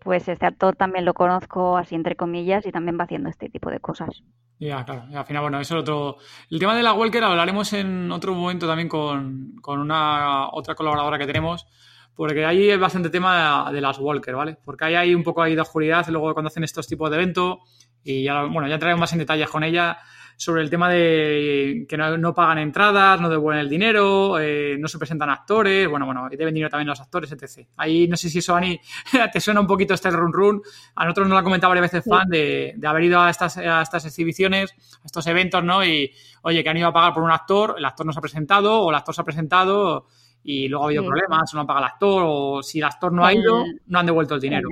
Pues 0.00 0.28
este 0.28 0.44
actor 0.44 0.76
también 0.76 1.06
lo 1.06 1.14
conozco 1.14 1.78
así 1.78 1.94
entre 1.94 2.14
comillas 2.14 2.66
y 2.66 2.72
también 2.72 2.98
va 2.98 3.04
haciendo 3.04 3.30
este 3.30 3.48
tipo 3.48 3.70
de 3.70 3.80
cosas. 3.80 4.22
Ya, 4.58 4.84
claro. 4.84 5.04
al 5.14 5.26
final, 5.26 5.42
bueno, 5.42 5.60
eso 5.60 5.76
es 5.76 5.82
otro. 5.82 6.16
El 6.50 6.58
tema 6.58 6.74
de 6.74 6.82
la 6.82 6.94
Walker 6.94 7.22
hablaremos 7.22 7.72
en 7.74 8.10
otro 8.10 8.34
momento 8.34 8.66
también 8.66 8.88
con, 8.88 9.60
una 9.66 10.48
otra 10.50 10.74
colaboradora 10.74 11.18
que 11.18 11.26
tenemos, 11.26 11.66
porque 12.14 12.44
ahí 12.46 12.70
es 12.70 12.78
bastante 12.78 13.10
tema 13.10 13.70
de, 13.70 13.80
las 13.80 13.98
Walker, 13.98 14.34
¿vale? 14.34 14.56
Porque 14.64 14.86
ahí 14.86 14.94
hay 14.94 15.14
un 15.14 15.22
poco 15.22 15.42
ahí 15.42 15.54
de 15.54 15.60
oscuridad 15.60 16.06
luego 16.08 16.32
cuando 16.32 16.48
hacen 16.48 16.64
estos 16.64 16.86
tipos 16.86 17.10
de 17.10 17.16
eventos 17.16 17.58
y 18.02 18.24
ya, 18.24 18.44
bueno, 18.44 18.66
ya 18.66 18.74
entraremos 18.74 19.00
más 19.00 19.12
en 19.12 19.18
detalles 19.18 19.50
con 19.50 19.62
ella 19.62 19.98
sobre 20.36 20.62
el 20.62 20.68
tema 20.68 20.90
de 20.90 21.86
que 21.88 21.96
no, 21.96 22.34
pagan 22.34 22.58
entradas, 22.58 23.20
no 23.20 23.30
devuelven 23.30 23.62
el 23.62 23.70
dinero, 23.70 24.38
eh, 24.38 24.76
no 24.78 24.86
se 24.86 24.98
presentan 24.98 25.30
actores, 25.30 25.88
bueno, 25.88 26.04
bueno, 26.04 26.28
deben 26.30 26.52
dinero 26.52 26.68
también 26.68 26.88
los 26.88 27.00
actores, 27.00 27.32
etc. 27.32 27.66
Ahí 27.76 28.06
no 28.06 28.16
sé 28.16 28.28
si 28.28 28.38
eso, 28.38 28.54
Ani, 28.54 28.78
te 29.32 29.40
suena 29.40 29.60
un 29.60 29.66
poquito 29.66 29.94
este 29.94 30.10
run 30.10 30.32
run. 30.32 30.62
A 30.94 31.04
nosotros 31.04 31.26
nos 31.26 31.36
lo 31.36 31.38
ha 31.38 31.42
comentado 31.42 31.70
varias 31.70 31.90
veces 31.90 32.04
fan 32.04 32.28
de, 32.28 32.78
haber 32.86 33.04
ido 33.04 33.20
a 33.20 33.30
estas, 33.30 33.56
a 33.56 33.80
estas 33.80 34.04
exhibiciones, 34.04 34.72
a 35.02 35.06
estos 35.06 35.26
eventos, 35.26 35.64
¿no? 35.64 35.84
Y, 35.84 36.12
oye, 36.42 36.62
que 36.62 36.68
han 36.68 36.76
ido 36.76 36.88
a 36.88 36.92
pagar 36.92 37.14
por 37.14 37.22
un 37.22 37.30
actor, 37.30 37.76
el 37.78 37.84
actor 37.84 38.04
no 38.04 38.12
se 38.12 38.18
ha 38.18 38.22
presentado, 38.22 38.82
o 38.82 38.90
el 38.90 38.96
actor 38.96 39.14
se 39.14 39.22
ha 39.22 39.24
presentado 39.24 40.06
y 40.42 40.68
luego 40.68 40.84
ha 40.84 40.88
habido 40.88 41.04
problemas, 41.04 41.52
o 41.52 41.56
no 41.56 41.66
paga 41.66 41.80
el 41.80 41.86
actor, 41.86 42.24
o 42.26 42.62
si 42.62 42.78
el 42.78 42.84
actor 42.84 43.10
no 43.12 43.24
ha 43.24 43.32
ido, 43.32 43.64
no 43.86 43.98
han 43.98 44.06
devuelto 44.06 44.34
el 44.34 44.40
dinero. 44.40 44.68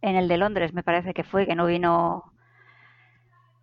en 0.00 0.16
el 0.16 0.28
de 0.28 0.38
Londres 0.38 0.72
me 0.72 0.82
parece 0.82 1.12
que 1.12 1.24
fue, 1.24 1.46
que 1.46 1.54
no 1.54 1.66
vino 1.66 2.33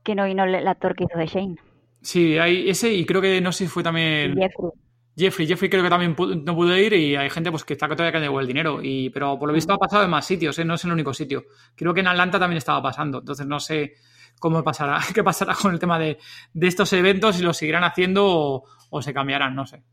que 0.03 0.15
no 0.15 0.25
vino 0.25 0.43
el 0.43 0.67
actor 0.67 0.95
que 0.95 1.05
hizo 1.05 1.17
de 1.17 1.27
Shane. 1.27 1.55
Sí, 2.01 2.37
hay 2.37 2.69
ese 2.69 2.91
y 2.93 3.05
creo 3.05 3.21
que 3.21 3.41
no 3.41 3.51
sé 3.51 3.65
si 3.65 3.69
fue 3.69 3.83
también... 3.83 4.35
Jeffrey. 4.35 4.71
Jeffrey, 5.17 5.45
Jeffrey 5.45 5.69
creo 5.69 5.83
que 5.83 5.89
también 5.89 6.15
no 6.45 6.55
pudo 6.55 6.75
ir 6.77 6.93
y 6.93 7.15
hay 7.15 7.29
gente 7.29 7.51
pues 7.51 7.65
que 7.65 7.73
está 7.73 7.87
todavía 7.87 8.13
que 8.13 8.19
llegó 8.19 8.39
el 8.39 8.47
dinero. 8.47 8.79
Y, 8.81 9.09
pero 9.09 9.37
por 9.37 9.49
lo 9.49 9.53
visto 9.53 9.73
ha 9.73 9.77
pasado 9.77 10.03
en 10.03 10.09
más 10.09 10.25
sitios, 10.25 10.57
¿eh? 10.57 10.65
no 10.65 10.75
es 10.75 10.83
el 10.85 10.91
único 10.91 11.13
sitio. 11.13 11.43
Creo 11.75 11.93
que 11.93 11.99
en 11.99 12.07
Atlanta 12.07 12.39
también 12.39 12.57
estaba 12.57 12.81
pasando. 12.81 13.19
Entonces 13.19 13.45
no 13.45 13.59
sé 13.59 13.93
cómo 14.39 14.63
pasará, 14.63 14.99
qué 15.13 15.23
pasará 15.23 15.53
con 15.53 15.73
el 15.73 15.79
tema 15.79 15.99
de, 15.99 16.17
estos 16.59 16.91
eventos, 16.93 17.35
si 17.35 17.43
lo 17.43 17.53
seguirán 17.53 17.83
haciendo 17.83 18.63
o, 18.89 19.01
se 19.01 19.13
cambiarán, 19.13 19.53
no 19.53 19.65
sé. 19.65 19.83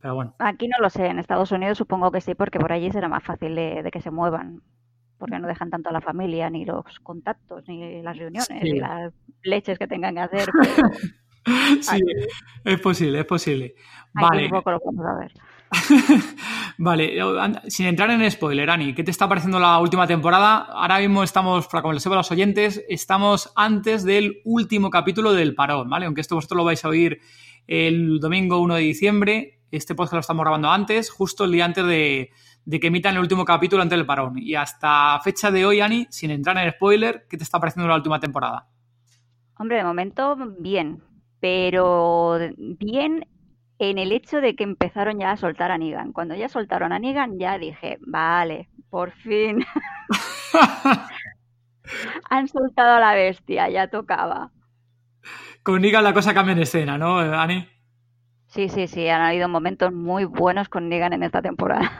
Pero 0.00 0.16
bueno. 0.16 0.34
Aquí 0.40 0.66
no 0.66 0.76
lo 0.80 0.90
sé, 0.90 1.06
en 1.06 1.20
Estados 1.20 1.52
Unidos 1.52 1.78
supongo 1.78 2.10
que 2.10 2.20
sí, 2.20 2.34
porque 2.34 2.58
por 2.58 2.72
allí 2.72 2.90
será 2.90 3.08
más 3.08 3.22
fácil 3.22 3.54
de 3.54 3.88
que 3.92 4.00
se 4.00 4.10
muevan 4.10 4.60
porque 5.22 5.38
no 5.38 5.46
dejan 5.46 5.70
tanto 5.70 5.88
a 5.88 5.92
la 5.92 6.00
familia, 6.00 6.50
ni 6.50 6.64
los 6.64 6.98
contactos, 7.00 7.62
ni 7.68 8.02
las 8.02 8.18
reuniones, 8.18 8.50
ni 8.60 8.80
las 8.80 9.12
leches 9.44 9.78
que 9.78 9.86
tengan 9.86 10.16
que 10.16 10.20
hacer. 10.20 10.48
sí, 11.80 12.00
es 12.64 12.80
posible, 12.80 13.20
es 13.20 13.24
posible. 13.24 13.74
Vale. 14.12 14.50
vale, 16.78 17.18
sin 17.68 17.86
entrar 17.86 18.10
en 18.10 18.28
spoiler, 18.28 18.68
Ani, 18.68 18.94
¿qué 18.94 19.04
te 19.04 19.12
está 19.12 19.28
pareciendo 19.28 19.60
la 19.60 19.78
última 19.78 20.08
temporada? 20.08 20.56
Ahora 20.56 20.98
mismo 20.98 21.22
estamos, 21.22 21.68
para 21.68 21.82
como 21.82 21.94
les 21.94 22.02
sepa 22.02 22.16
a 22.16 22.18
los 22.18 22.32
oyentes, 22.32 22.84
estamos 22.88 23.52
antes 23.54 24.02
del 24.02 24.40
último 24.44 24.90
capítulo 24.90 25.32
del 25.32 25.54
parón, 25.54 25.88
¿vale? 25.88 26.06
Aunque 26.06 26.20
esto 26.20 26.34
vosotros 26.34 26.56
lo 26.56 26.64
vais 26.64 26.84
a 26.84 26.88
oír 26.88 27.20
el 27.68 28.18
domingo 28.18 28.58
1 28.58 28.74
de 28.74 28.80
diciembre, 28.80 29.60
este 29.70 29.94
podcast 29.94 30.14
lo 30.14 30.20
estamos 30.20 30.42
grabando 30.42 30.68
antes, 30.68 31.10
justo 31.10 31.44
el 31.44 31.52
día 31.52 31.64
antes 31.64 31.86
de, 31.86 32.30
de 32.64 32.80
que 32.80 32.86
emitan 32.88 33.14
el 33.14 33.20
último 33.20 33.44
capítulo 33.44 33.82
antes 33.82 33.96
del 33.96 34.06
parón. 34.06 34.38
Y 34.38 34.54
hasta 34.54 35.20
fecha 35.20 35.50
de 35.50 35.66
hoy, 35.66 35.80
Ani, 35.80 36.06
sin 36.10 36.30
entrar 36.30 36.56
en 36.56 36.64
el 36.64 36.72
spoiler, 36.72 37.26
¿qué 37.28 37.36
te 37.36 37.44
está 37.44 37.58
pareciendo 37.58 37.88
la 37.88 37.96
última 37.96 38.20
temporada? 38.20 38.68
Hombre, 39.58 39.78
de 39.78 39.84
momento 39.84 40.36
bien, 40.58 41.02
pero 41.40 42.38
bien 42.56 43.26
en 43.78 43.98
el 43.98 44.12
hecho 44.12 44.40
de 44.40 44.54
que 44.54 44.64
empezaron 44.64 45.18
ya 45.18 45.32
a 45.32 45.36
soltar 45.36 45.70
a 45.72 45.78
Negan. 45.78 46.12
Cuando 46.12 46.34
ya 46.34 46.48
soltaron 46.48 46.92
a 46.92 46.98
Negan, 46.98 47.38
ya 47.38 47.58
dije, 47.58 47.98
vale, 48.00 48.68
por 48.90 49.10
fin. 49.10 49.64
Han 52.30 52.48
soltado 52.48 52.96
a 52.96 53.00
la 53.00 53.14
bestia, 53.14 53.68
ya 53.68 53.88
tocaba. 53.88 54.50
Con 55.62 55.82
Negan 55.82 56.04
la 56.04 56.14
cosa 56.14 56.32
cambia 56.32 56.52
en 56.52 56.60
escena, 56.60 56.96
¿no, 56.96 57.18
Ani? 57.18 57.68
Sí, 58.46 58.68
sí, 58.68 58.86
sí, 58.86 59.08
han 59.08 59.22
habido 59.22 59.48
momentos 59.48 59.92
muy 59.92 60.26
buenos 60.26 60.68
con 60.68 60.88
Negan 60.88 61.12
en 61.12 61.22
esta 61.22 61.40
temporada. 61.42 61.90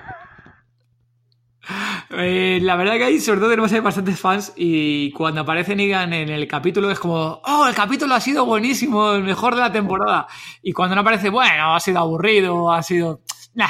Eh, 2.14 2.60
la 2.60 2.76
verdad 2.76 2.96
que 2.96 3.04
ahí 3.04 3.20
sobre 3.20 3.40
todo 3.40 3.50
tenemos 3.50 3.72
bastantes 3.82 4.20
fans 4.20 4.52
y 4.54 5.10
cuando 5.12 5.40
aparece 5.40 5.74
Negan 5.74 6.12
en 6.12 6.28
el 6.28 6.46
capítulo 6.46 6.90
es 6.90 6.98
como, 6.98 7.40
oh, 7.42 7.66
el 7.66 7.74
capítulo 7.74 8.14
ha 8.14 8.20
sido 8.20 8.44
buenísimo, 8.44 9.12
el 9.12 9.22
mejor 9.22 9.54
de 9.54 9.60
la 9.62 9.72
temporada. 9.72 10.26
Y 10.62 10.72
cuando 10.72 10.94
no 10.94 11.00
aparece, 11.00 11.30
bueno, 11.30 11.74
ha 11.74 11.80
sido 11.80 12.00
aburrido, 12.00 12.70
ha 12.70 12.82
sido, 12.82 13.22
nah, 13.54 13.68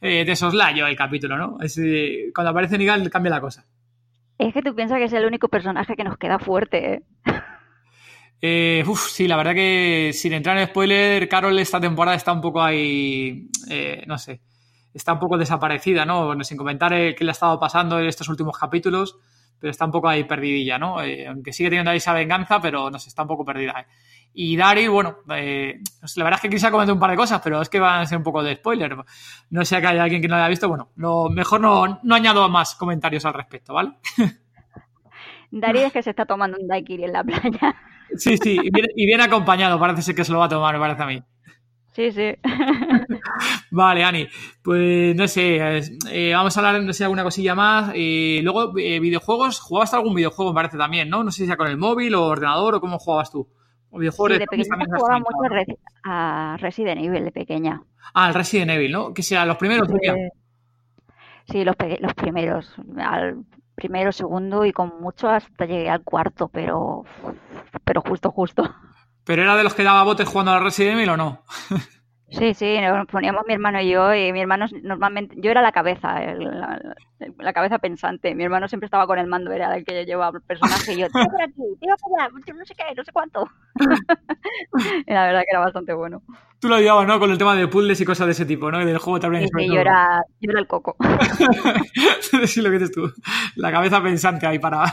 eh, 0.00 0.24
de 0.24 0.34
soslayo 0.34 0.86
el 0.88 0.96
capítulo, 0.96 1.38
¿no? 1.38 1.58
Eh, 1.62 2.32
cuando 2.34 2.50
aparece 2.50 2.78
Negan 2.78 3.08
cambia 3.08 3.30
la 3.30 3.40
cosa. 3.40 3.64
Es 4.38 4.52
que 4.52 4.62
tú 4.62 4.74
piensas 4.74 4.98
que 4.98 5.04
es 5.04 5.12
el 5.12 5.24
único 5.24 5.48
personaje 5.48 5.94
que 5.94 6.02
nos 6.02 6.18
queda 6.18 6.40
fuerte, 6.40 6.94
¿eh? 6.94 7.02
Eh, 8.40 8.84
uf, 8.86 9.08
sí, 9.08 9.28
la 9.28 9.36
verdad 9.36 9.54
que 9.54 10.10
sin 10.12 10.32
entrar 10.32 10.58
en 10.58 10.66
spoiler, 10.66 11.28
Carol 11.28 11.56
esta 11.58 11.80
temporada 11.80 12.16
está 12.16 12.32
un 12.32 12.40
poco 12.40 12.60
ahí, 12.60 13.48
no 14.06 14.18
sé, 14.18 14.40
está 14.94 15.12
un 15.12 15.18
poco 15.18 15.36
desaparecida, 15.36 16.04
¿no? 16.06 16.32
Sin 16.42 16.56
comentar 16.56 16.92
eh, 16.92 17.14
qué 17.14 17.24
le 17.24 17.30
ha 17.30 17.32
estado 17.32 17.58
pasando 17.58 17.98
en 17.98 18.06
estos 18.06 18.28
últimos 18.28 18.56
capítulos, 18.56 19.18
pero 19.58 19.70
está 19.70 19.84
un 19.84 19.90
poco 19.90 20.08
ahí 20.08 20.24
perdidilla, 20.24 20.78
¿no? 20.78 21.02
Eh, 21.02 21.26
aunque 21.26 21.52
sigue 21.52 21.68
teniendo 21.68 21.90
ahí 21.90 21.96
esa 21.96 22.12
venganza, 22.12 22.60
pero 22.60 22.90
no 22.90 22.98
sé, 22.98 23.08
está 23.08 23.22
un 23.22 23.28
poco 23.28 23.44
perdida. 23.44 23.74
¿eh? 23.80 23.86
Y 24.32 24.56
Daryl, 24.56 24.90
bueno, 24.90 25.18
la 25.26 25.34
verdad 26.24 26.34
es 26.34 26.40
que 26.40 26.48
quise 26.48 26.70
comentar 26.70 26.94
un 26.94 27.00
par 27.00 27.10
de 27.10 27.16
cosas, 27.16 27.40
pero 27.42 27.60
es 27.60 27.68
que 27.68 27.80
van 27.80 28.00
a 28.00 28.06
ser 28.06 28.18
un 28.18 28.24
poco 28.24 28.42
de 28.42 28.54
spoiler. 28.54 28.96
No 29.50 29.64
sé 29.64 29.80
que 29.80 29.86
haya 29.86 30.02
alguien 30.02 30.22
que 30.22 30.28
no 30.28 30.36
lo 30.36 30.42
haya 30.42 30.48
visto, 30.48 30.68
bueno, 30.68 30.90
lo 30.96 31.28
mejor 31.28 31.60
no, 31.60 32.00
no 32.02 32.14
añado 32.14 32.48
más 32.48 32.74
comentarios 32.76 33.24
al 33.26 33.34
respecto, 33.34 33.74
¿vale? 33.74 33.90
Daryl 35.50 35.82
es 35.82 35.92
que 35.92 36.02
se 36.02 36.10
está 36.10 36.24
tomando 36.24 36.56
un 36.60 36.66
daiquiri 36.66 37.04
en 37.04 37.12
la 37.12 37.22
playa. 37.22 37.74
Sí, 38.16 38.36
sí, 38.36 38.58
y 38.62 38.70
viene, 38.70 38.88
y 38.94 39.06
bien 39.06 39.20
acompañado, 39.20 39.78
parece 39.78 40.02
ser 40.02 40.14
que 40.14 40.24
se 40.24 40.32
lo 40.32 40.38
va 40.38 40.46
a 40.46 40.48
tomar, 40.48 40.74
me 40.74 40.80
parece 40.80 41.02
a 41.02 41.06
mí. 41.06 41.22
Sí, 41.94 42.10
sí. 42.10 42.34
vale, 43.70 44.02
Ani. 44.02 44.26
Pues 44.62 45.14
no 45.14 45.28
sé, 45.28 45.58
eh, 46.10 46.32
vamos 46.34 46.56
a 46.56 46.60
hablar, 46.60 46.82
no 46.82 46.92
sé, 46.92 47.04
alguna 47.04 47.22
cosilla 47.22 47.54
más. 47.54 47.92
Eh, 47.94 48.40
luego, 48.42 48.76
eh, 48.78 48.98
videojuegos, 48.98 49.60
¿jugabas 49.60 49.94
algún 49.94 50.14
videojuego, 50.14 50.52
me 50.52 50.56
parece 50.56 50.76
también, 50.76 51.08
¿no? 51.08 51.22
No 51.22 51.30
sé 51.30 51.42
si 51.42 51.46
sea 51.46 51.56
con 51.56 51.68
el 51.68 51.76
móvil 51.76 52.16
o 52.16 52.26
ordenador 52.26 52.74
o 52.74 52.80
cómo 52.80 52.98
jugabas 52.98 53.30
tú. 53.30 53.48
O 53.90 53.98
videojuegos 53.98 54.32
sí, 54.32 54.38
de 54.40 54.46
pequeña 54.46 54.86
jugaba 54.96 55.18
mucho 55.20 55.76
a 56.02 56.56
Resident 56.58 57.00
Evil 57.00 57.24
de 57.24 57.30
pequeña. 57.30 57.80
Ah, 58.12 58.26
el 58.26 58.34
Resident 58.34 58.72
Evil, 58.72 58.90
¿no? 58.90 59.14
Que 59.14 59.22
sea 59.22 59.46
los 59.46 59.56
primeros. 59.56 59.88
Sí, 59.88 61.52
sí 61.52 61.64
los, 61.64 61.76
los 62.00 62.14
primeros. 62.14 62.74
Al 62.98 63.44
primero, 63.76 64.10
segundo 64.10 64.64
y 64.64 64.72
con 64.72 65.00
mucho 65.00 65.28
hasta 65.28 65.64
llegué 65.64 65.90
al 65.90 66.02
cuarto, 66.02 66.48
pero, 66.48 67.04
pero 67.84 68.00
justo, 68.00 68.32
justo. 68.32 68.64
¿Pero 69.24 69.42
era 69.42 69.56
de 69.56 69.64
los 69.64 69.74
que 69.74 69.82
daba 69.82 70.02
botes 70.02 70.28
jugando 70.28 70.52
a 70.52 70.60
Resident 70.60 70.98
Evil 70.98 71.10
o 71.10 71.16
no? 71.16 71.44
Sí, 72.30 72.52
sí, 72.54 72.78
nos 72.80 73.06
poníamos 73.06 73.42
mi 73.46 73.54
hermano 73.54 73.80
y 73.80 73.90
yo, 73.90 74.12
y 74.12 74.32
mi 74.32 74.40
hermano 74.40 74.66
normalmente, 74.82 75.36
yo 75.38 75.52
era 75.52 75.62
la 75.62 75.70
cabeza, 75.70 76.20
la, 77.38 77.52
cabeza 77.52 77.78
pensante, 77.78 78.34
mi 78.34 78.42
hermano 78.42 78.66
siempre 78.66 78.86
estaba 78.86 79.06
con 79.06 79.18
el 79.20 79.28
mando, 79.28 79.52
era 79.52 79.74
el 79.76 79.84
que 79.84 80.04
llevaba 80.04 80.36
el 80.36 80.42
personaje, 80.42 80.94
y 80.94 81.00
yo, 81.00 81.06
tira 81.10 81.26
por 81.26 81.42
aquí, 81.42 81.62
tira 81.80 81.94
por 81.96 82.20
allá, 82.20 82.30
no 82.32 82.64
sé 82.64 82.74
qué, 82.74 82.94
no 82.96 83.04
sé 83.04 83.12
cuánto. 83.12 83.48
y 85.06 85.12
la 85.12 85.26
verdad 85.26 85.40
que 85.42 85.50
era 85.50 85.60
bastante 85.60 85.92
bueno. 85.92 86.22
Tú 86.58 86.68
lo 86.68 86.80
llevabas, 86.80 87.06
¿no? 87.06 87.20
Con 87.20 87.30
el 87.30 87.38
tema 87.38 87.54
de 87.54 87.68
puzzles 87.68 88.00
y 88.00 88.04
cosas 88.04 88.26
de 88.26 88.32
ese 88.32 88.46
tipo, 88.46 88.70
¿no? 88.70 88.80
Y 88.80 88.86
del 88.86 88.98
juego 88.98 89.20
también. 89.20 89.46
Sí, 89.46 89.68
yo 89.68 89.80
era, 89.80 90.22
yo 90.40 90.50
era 90.50 90.60
el 90.60 90.66
coco. 90.66 90.96
sí, 92.46 92.62
lo 92.62 92.70
que 92.70 92.78
dices 92.78 92.92
tú. 92.92 93.12
La 93.56 93.70
cabeza 93.70 94.02
pensante 94.02 94.46
ahí 94.46 94.58
para, 94.58 94.84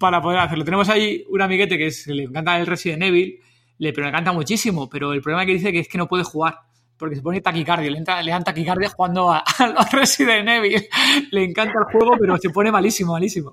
para 0.00 0.20
poder 0.20 0.40
hacerlo. 0.40 0.64
Tenemos 0.64 0.88
ahí 0.88 1.24
un 1.30 1.40
amiguete 1.40 1.78
que 1.78 1.86
es, 1.86 2.06
le 2.08 2.24
encanta 2.24 2.58
el 2.58 2.66
Resident 2.66 3.04
Evil, 3.04 3.38
le, 3.78 3.92
pero 3.92 4.04
le 4.04 4.10
encanta 4.10 4.32
muchísimo, 4.32 4.88
pero 4.88 5.12
el 5.12 5.20
problema 5.20 5.46
que 5.46 5.52
dice 5.52 5.72
que 5.72 5.80
es 5.80 5.88
que 5.88 5.98
no 5.98 6.06
puede 6.06 6.24
jugar 6.24 6.60
porque 6.96 7.16
se 7.16 7.22
pone 7.22 7.40
taquicardia, 7.40 7.90
le, 7.90 7.98
entra, 7.98 8.22
le 8.22 8.30
dan 8.30 8.44
taquicardia 8.44 8.88
jugando 8.88 9.32
a, 9.32 9.42
los 9.74 9.92
Resident 9.92 10.48
Evil. 10.48 10.82
Le 11.30 11.44
encanta 11.44 11.74
el 11.78 11.92
juego, 11.92 12.16
pero 12.18 12.36
se 12.38 12.50
pone 12.50 12.70
malísimo, 12.70 13.12
malísimo. 13.12 13.52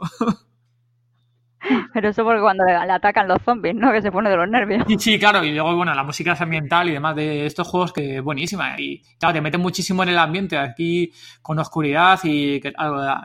Pero 1.93 2.09
eso 2.09 2.23
porque 2.23 2.41
cuando 2.41 2.63
le, 2.65 2.73
atacan 2.73 3.27
los 3.27 3.41
zombies, 3.43 3.75
¿no? 3.75 3.91
Que 3.91 4.01
se 4.01 4.11
pone 4.11 4.29
de 4.29 4.35
los 4.35 4.49
nervios. 4.49 4.83
Sí, 4.87 4.97
sí, 4.97 5.19
claro. 5.19 5.43
Y 5.43 5.53
luego, 5.53 5.75
bueno, 5.75 5.93
la 5.93 6.03
música 6.03 6.33
es 6.33 6.41
ambiental 6.41 6.89
y 6.89 6.93
demás 6.93 7.15
de 7.15 7.45
estos 7.45 7.67
juegos 7.67 7.93
que 7.93 8.17
es 8.17 8.23
buenísima. 8.23 8.79
Y 8.79 9.01
claro, 9.19 9.33
te 9.33 9.41
mete 9.41 9.57
muchísimo 9.57 10.03
en 10.03 10.09
el 10.09 10.17
ambiente. 10.17 10.57
Aquí 10.57 11.11
con 11.41 11.59
oscuridad 11.59 12.19
y 12.23 12.59
que, 12.59 12.73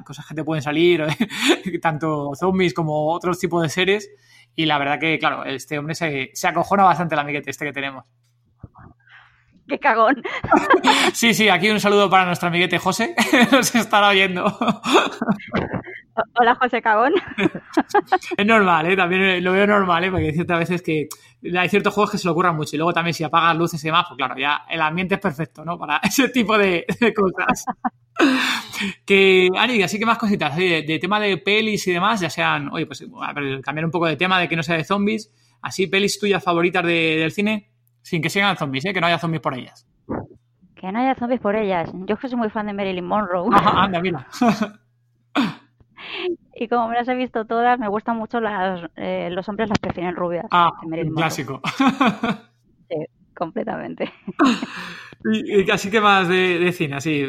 cosas 0.04 0.26
que 0.26 0.34
te 0.34 0.44
pueden 0.44 0.62
salir, 0.62 1.04
tanto 1.80 2.32
zombies 2.34 2.74
como 2.74 3.12
otros 3.12 3.38
tipos 3.38 3.62
de 3.62 3.68
seres. 3.68 4.10
Y 4.56 4.66
la 4.66 4.78
verdad 4.78 4.98
que, 4.98 5.18
claro, 5.18 5.44
este 5.44 5.78
hombre 5.78 5.94
se, 5.94 6.30
se 6.32 6.48
acojona 6.48 6.82
bastante 6.82 7.14
el 7.14 7.20
amiguete 7.20 7.50
este 7.50 7.66
que 7.66 7.72
tenemos. 7.72 8.06
qué 9.68 9.78
cagón. 9.78 10.22
Sí, 11.12 11.34
sí, 11.34 11.48
aquí 11.48 11.70
un 11.70 11.80
saludo 11.80 12.08
para 12.08 12.26
nuestro 12.26 12.48
amiguete 12.48 12.78
José, 12.78 13.14
nos 13.52 13.74
estará 13.74 14.08
oyendo. 14.08 14.44
Hola, 16.38 16.54
José 16.54 16.80
Cagón. 16.80 17.12
Es 18.36 18.46
normal, 18.46 18.90
¿eh? 18.90 18.96
También 18.96 19.44
lo 19.44 19.52
veo 19.52 19.66
normal, 19.66 20.04
¿eh? 20.04 20.10
Porque 20.10 20.26
hay 20.26 20.32
ciertas 20.32 20.58
veces 20.58 20.82
que 20.82 21.08
hay 21.56 21.68
ciertos 21.68 21.92
juegos 21.92 22.10
que 22.10 22.18
se 22.18 22.26
lo 22.26 22.32
ocurran 22.32 22.56
mucho 22.56 22.74
y 22.74 22.78
luego 22.78 22.92
también 22.92 23.12
si 23.14 23.22
apagas 23.22 23.56
luces 23.56 23.82
y 23.84 23.88
demás, 23.88 24.06
pues 24.08 24.16
claro, 24.16 24.34
ya 24.38 24.62
el 24.68 24.80
ambiente 24.80 25.16
es 25.16 25.20
perfecto, 25.20 25.64
¿no? 25.64 25.78
Para 25.78 25.98
ese 26.02 26.28
tipo 26.30 26.56
de, 26.56 26.86
cosas. 27.14 27.66
que, 29.04 29.48
Ani, 29.56 29.82
así 29.82 29.98
que 29.98 30.06
más 30.06 30.18
cositas, 30.18 30.56
de, 30.56 30.98
tema 31.00 31.20
de 31.20 31.36
pelis 31.36 31.86
y 31.86 31.92
demás, 31.92 32.20
ya 32.20 32.30
sean, 32.30 32.70
oye, 32.72 32.86
pues 32.86 33.04
a 33.22 33.32
ver, 33.32 33.60
cambiar 33.60 33.84
un 33.84 33.90
poco 33.90 34.06
de 34.06 34.16
tema 34.16 34.40
de 34.40 34.48
que 34.48 34.56
no 34.56 34.62
sea 34.62 34.76
de 34.76 34.84
zombies, 34.84 35.30
así 35.60 35.86
pelis 35.86 36.18
tuyas 36.18 36.42
favoritas 36.42 36.84
del 36.84 37.30
cine. 37.30 37.75
Sin 38.06 38.22
que 38.22 38.30
sigan 38.30 38.56
zombies, 38.56 38.84
¿eh? 38.84 38.92
Que 38.92 39.00
no 39.00 39.08
haya 39.08 39.18
zombies 39.18 39.42
por 39.42 39.52
ellas. 39.52 39.84
Que 40.76 40.92
no 40.92 41.00
haya 41.00 41.16
zombies 41.16 41.40
por 41.40 41.56
ellas. 41.56 41.90
Yo 41.92 42.14
es 42.14 42.20
que 42.20 42.28
soy 42.28 42.38
muy 42.38 42.50
fan 42.50 42.68
de 42.68 42.72
Marilyn 42.72 43.04
Monroe. 43.04 43.48
Ajá, 43.52 43.82
anda, 43.82 44.00
mira. 44.00 44.28
y 46.54 46.68
como 46.68 46.86
me 46.86 46.94
las 46.94 47.08
he 47.08 47.16
visto 47.16 47.46
todas, 47.46 47.80
me 47.80 47.88
gustan 47.88 48.16
mucho 48.16 48.38
las... 48.38 48.88
Eh, 48.94 49.28
los 49.32 49.48
hombres 49.48 49.70
las 49.70 49.80
prefieren 49.80 50.14
rubias. 50.14 50.46
Ah, 50.52 50.70
clásico. 51.16 51.60
sí, 52.88 52.94
completamente. 53.36 54.10
y, 55.32 55.70
así 55.70 55.90
que 55.90 56.00
más 56.00 56.28
de, 56.28 56.72
cine, 56.72 56.96
así, 56.96 57.24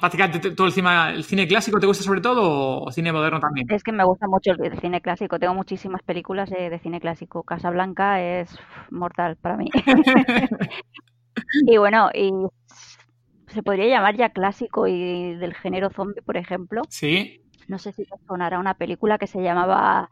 prácticamente 0.00 0.52
todo 0.52 0.68
el 0.68 0.72
cine, 0.72 0.90
el 1.14 1.24
cine 1.24 1.48
clásico 1.48 1.80
te 1.80 1.86
gusta 1.86 2.04
sobre 2.04 2.20
todo 2.20 2.82
o 2.82 2.92
cine 2.92 3.12
moderno 3.12 3.40
también. 3.40 3.66
Es 3.70 3.82
que 3.82 3.92
me 3.92 4.04
gusta 4.04 4.28
mucho 4.28 4.52
el, 4.52 4.78
cine 4.80 5.00
clásico, 5.00 5.38
tengo 5.38 5.54
muchísimas 5.54 6.02
películas 6.02 6.50
de, 6.50 6.78
cine 6.78 7.00
clásico. 7.00 7.42
Casa 7.42 7.70
Blanca 7.70 8.20
es 8.22 8.56
mortal 8.90 9.36
para 9.36 9.56
mí. 9.56 9.70
y 11.66 11.76
bueno, 11.78 12.10
y 12.14 12.30
se 13.48 13.62
podría 13.62 13.86
llamar 13.86 14.16
ya 14.16 14.30
clásico 14.30 14.86
y 14.86 15.34
del 15.34 15.54
género 15.54 15.90
zombie, 15.90 16.22
por 16.22 16.36
ejemplo. 16.36 16.82
Sí. 16.88 17.42
No 17.68 17.78
sé 17.78 17.92
si 17.92 18.04
te 18.04 18.16
sonará 18.26 18.58
una 18.58 18.74
película 18.74 19.18
que 19.18 19.26
se 19.26 19.42
llamaba 19.42 20.08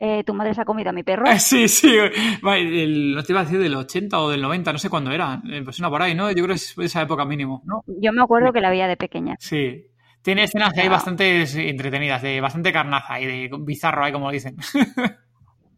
eh, 0.00 0.22
tu 0.24 0.34
madre 0.34 0.54
se 0.54 0.60
ha 0.60 0.64
comido 0.64 0.90
a 0.90 0.92
mi 0.92 1.02
perro. 1.02 1.26
sí, 1.38 1.68
sí. 1.68 1.96
no 2.42 3.22
te 3.22 3.32
iba 3.32 3.40
a 3.40 3.44
decir 3.44 3.58
del 3.58 3.74
80 3.74 4.20
o 4.20 4.30
del 4.30 4.42
90, 4.42 4.72
no 4.72 4.78
sé 4.78 4.90
cuándo 4.90 5.10
era. 5.10 5.40
Eh, 5.50 5.62
pues 5.64 5.78
una 5.78 5.90
por 5.90 6.02
ahí, 6.02 6.14
¿no? 6.14 6.28
Yo 6.30 6.44
creo 6.44 6.48
que 6.48 6.52
es 6.54 6.76
esa 6.78 7.02
época 7.02 7.24
mínimo, 7.24 7.62
¿no? 7.64 7.82
Yo 8.00 8.12
me 8.12 8.22
acuerdo 8.22 8.52
que 8.52 8.60
la 8.60 8.70
veía 8.70 8.86
de 8.86 8.96
pequeña. 8.96 9.36
Sí. 9.38 9.86
Tiene 10.22 10.44
escenas 10.44 10.72
que 10.72 10.82
hay 10.82 10.88
bastante 10.88 11.42
entretenidas, 11.68 12.22
de 12.22 12.40
bastante 12.40 12.72
carnaza 12.72 13.20
y 13.20 13.26
de 13.26 13.50
bizarro 13.60 14.04
ahí, 14.04 14.12
como 14.12 14.30
dicen. 14.30 14.56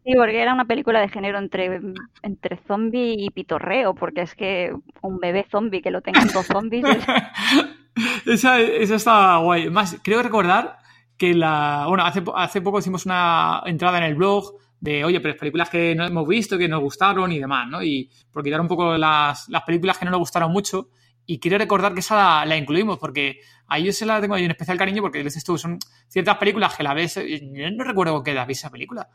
Sí, 0.03 0.13
porque 0.15 0.41
era 0.41 0.51
una 0.51 0.65
película 0.65 0.99
de 0.99 1.09
género 1.09 1.37
entre, 1.37 1.79
entre 2.23 2.57
zombie 2.67 3.13
y 3.19 3.29
pitorreo, 3.29 3.93
porque 3.93 4.21
es 4.21 4.33
que 4.33 4.73
un 5.01 5.19
bebé 5.19 5.45
zombie 5.51 5.83
que 5.83 5.91
lo 5.91 6.01
tengan 6.01 6.27
dos 6.33 6.47
zombies. 6.47 6.83
esa, 8.25 8.59
esa 8.59 8.95
está 8.95 9.37
guay. 9.37 9.69
Más, 9.69 9.99
creo 10.03 10.23
recordar 10.23 10.80
que 11.21 11.35
la. 11.35 11.85
Bueno, 11.87 12.03
hace, 12.03 12.23
hace 12.33 12.61
poco 12.61 12.79
hicimos 12.79 13.05
una 13.05 13.61
entrada 13.67 13.99
en 13.99 14.05
el 14.05 14.15
blog 14.15 14.55
de, 14.79 15.05
oye, 15.05 15.19
pero 15.19 15.37
películas 15.37 15.69
que 15.69 15.93
no 15.93 16.03
hemos 16.03 16.27
visto, 16.27 16.57
que 16.57 16.67
nos 16.67 16.81
gustaron 16.81 17.31
y 17.31 17.37
demás, 17.37 17.67
¿no? 17.69 17.83
Y 17.83 18.09
por 18.31 18.43
quitar 18.43 18.59
un 18.59 18.67
poco 18.67 18.97
las, 18.97 19.47
las 19.49 19.61
películas 19.61 19.99
que 19.99 20.05
no 20.05 20.09
nos 20.09 20.19
gustaron 20.19 20.51
mucho. 20.51 20.89
Y 21.27 21.39
quiero 21.39 21.59
recordar 21.59 21.93
que 21.93 21.99
esa 21.99 22.43
la, 22.43 22.57
incluimos, 22.57 22.97
porque 22.97 23.39
ahí 23.67 23.83
yo 23.83 23.91
se 23.91 24.07
la 24.07 24.19
tengo 24.19 24.33
ahí 24.33 24.45
un 24.45 24.49
especial 24.49 24.79
cariño, 24.79 25.03
porque 25.03 25.23
dices 25.23 25.43
tú, 25.43 25.59
son 25.59 25.77
ciertas 26.07 26.37
películas 26.37 26.75
que 26.75 26.81
la 26.81 26.95
ves. 26.95 27.13
Yo 27.13 27.69
no 27.69 27.83
recuerdo 27.83 28.23
que 28.23 28.33
la 28.33 28.45
vi 28.45 28.53
esa 28.53 28.71
película. 28.71 29.07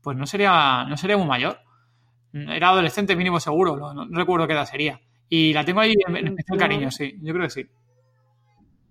Pues 0.00 0.16
no 0.16 0.26
sería, 0.26 0.84
no 0.88 0.96
sería 0.96 1.16
muy 1.16 1.28
mayor. 1.28 1.60
Era 2.32 2.70
adolescente 2.70 3.14
mínimo 3.14 3.38
seguro, 3.38 3.94
no, 3.94 4.08
recuerdo 4.10 4.48
qué 4.48 4.54
edad 4.54 4.66
sería. 4.66 5.00
Y 5.28 5.52
la 5.52 5.64
tengo 5.64 5.78
ahí 5.78 5.94
en 6.08 6.26
especial 6.26 6.58
cariño, 6.58 6.90
sí, 6.90 7.14
yo 7.22 7.32
creo 7.32 7.44
que 7.46 7.50
sí. 7.50 7.66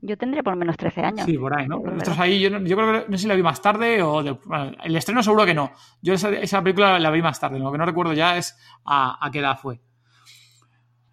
Yo 0.03 0.17
tendría 0.17 0.41
por 0.41 0.55
menos 0.55 0.77
13 0.77 1.01
años. 1.01 1.25
Sí, 1.25 1.37
por 1.37 1.55
ahí, 1.55 1.67
¿no? 1.67 1.81
Ahí, 2.17 2.39
yo, 2.39 2.49
yo, 2.49 2.75
creo 2.75 2.91
que 2.91 3.11
no 3.11 3.17
sé 3.17 3.21
si 3.21 3.27
la 3.27 3.35
vi 3.35 3.43
más 3.43 3.61
tarde 3.61 4.01
o. 4.01 4.21
el 4.21 4.95
estreno 4.95 5.21
seguro 5.21 5.45
que 5.45 5.53
no. 5.53 5.71
Yo 6.01 6.15
esa, 6.15 6.63
película 6.63 6.97
la 6.97 7.11
vi 7.11 7.21
más 7.21 7.39
tarde, 7.39 7.59
lo 7.59 7.71
que 7.71 7.77
no 7.77 7.85
recuerdo 7.85 8.13
ya 8.13 8.35
es 8.35 8.57
a, 8.83 9.29
qué 9.31 9.39
edad 9.39 9.59
fue. 9.59 9.79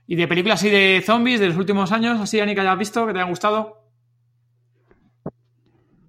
¿Y 0.07 0.16
de 0.16 0.27
películas 0.27 0.61
así 0.61 0.70
de 0.70 1.03
zombies 1.05 1.38
de 1.38 1.48
los 1.48 1.59
últimos 1.59 1.92
años, 1.92 2.18
así, 2.18 2.40
Ani, 2.40 2.55
que 2.55 2.62
hayas 2.62 2.79
visto, 2.79 3.07
que 3.07 3.12
te 3.12 3.18
hayan 3.18 3.29
gustado? 3.29 3.77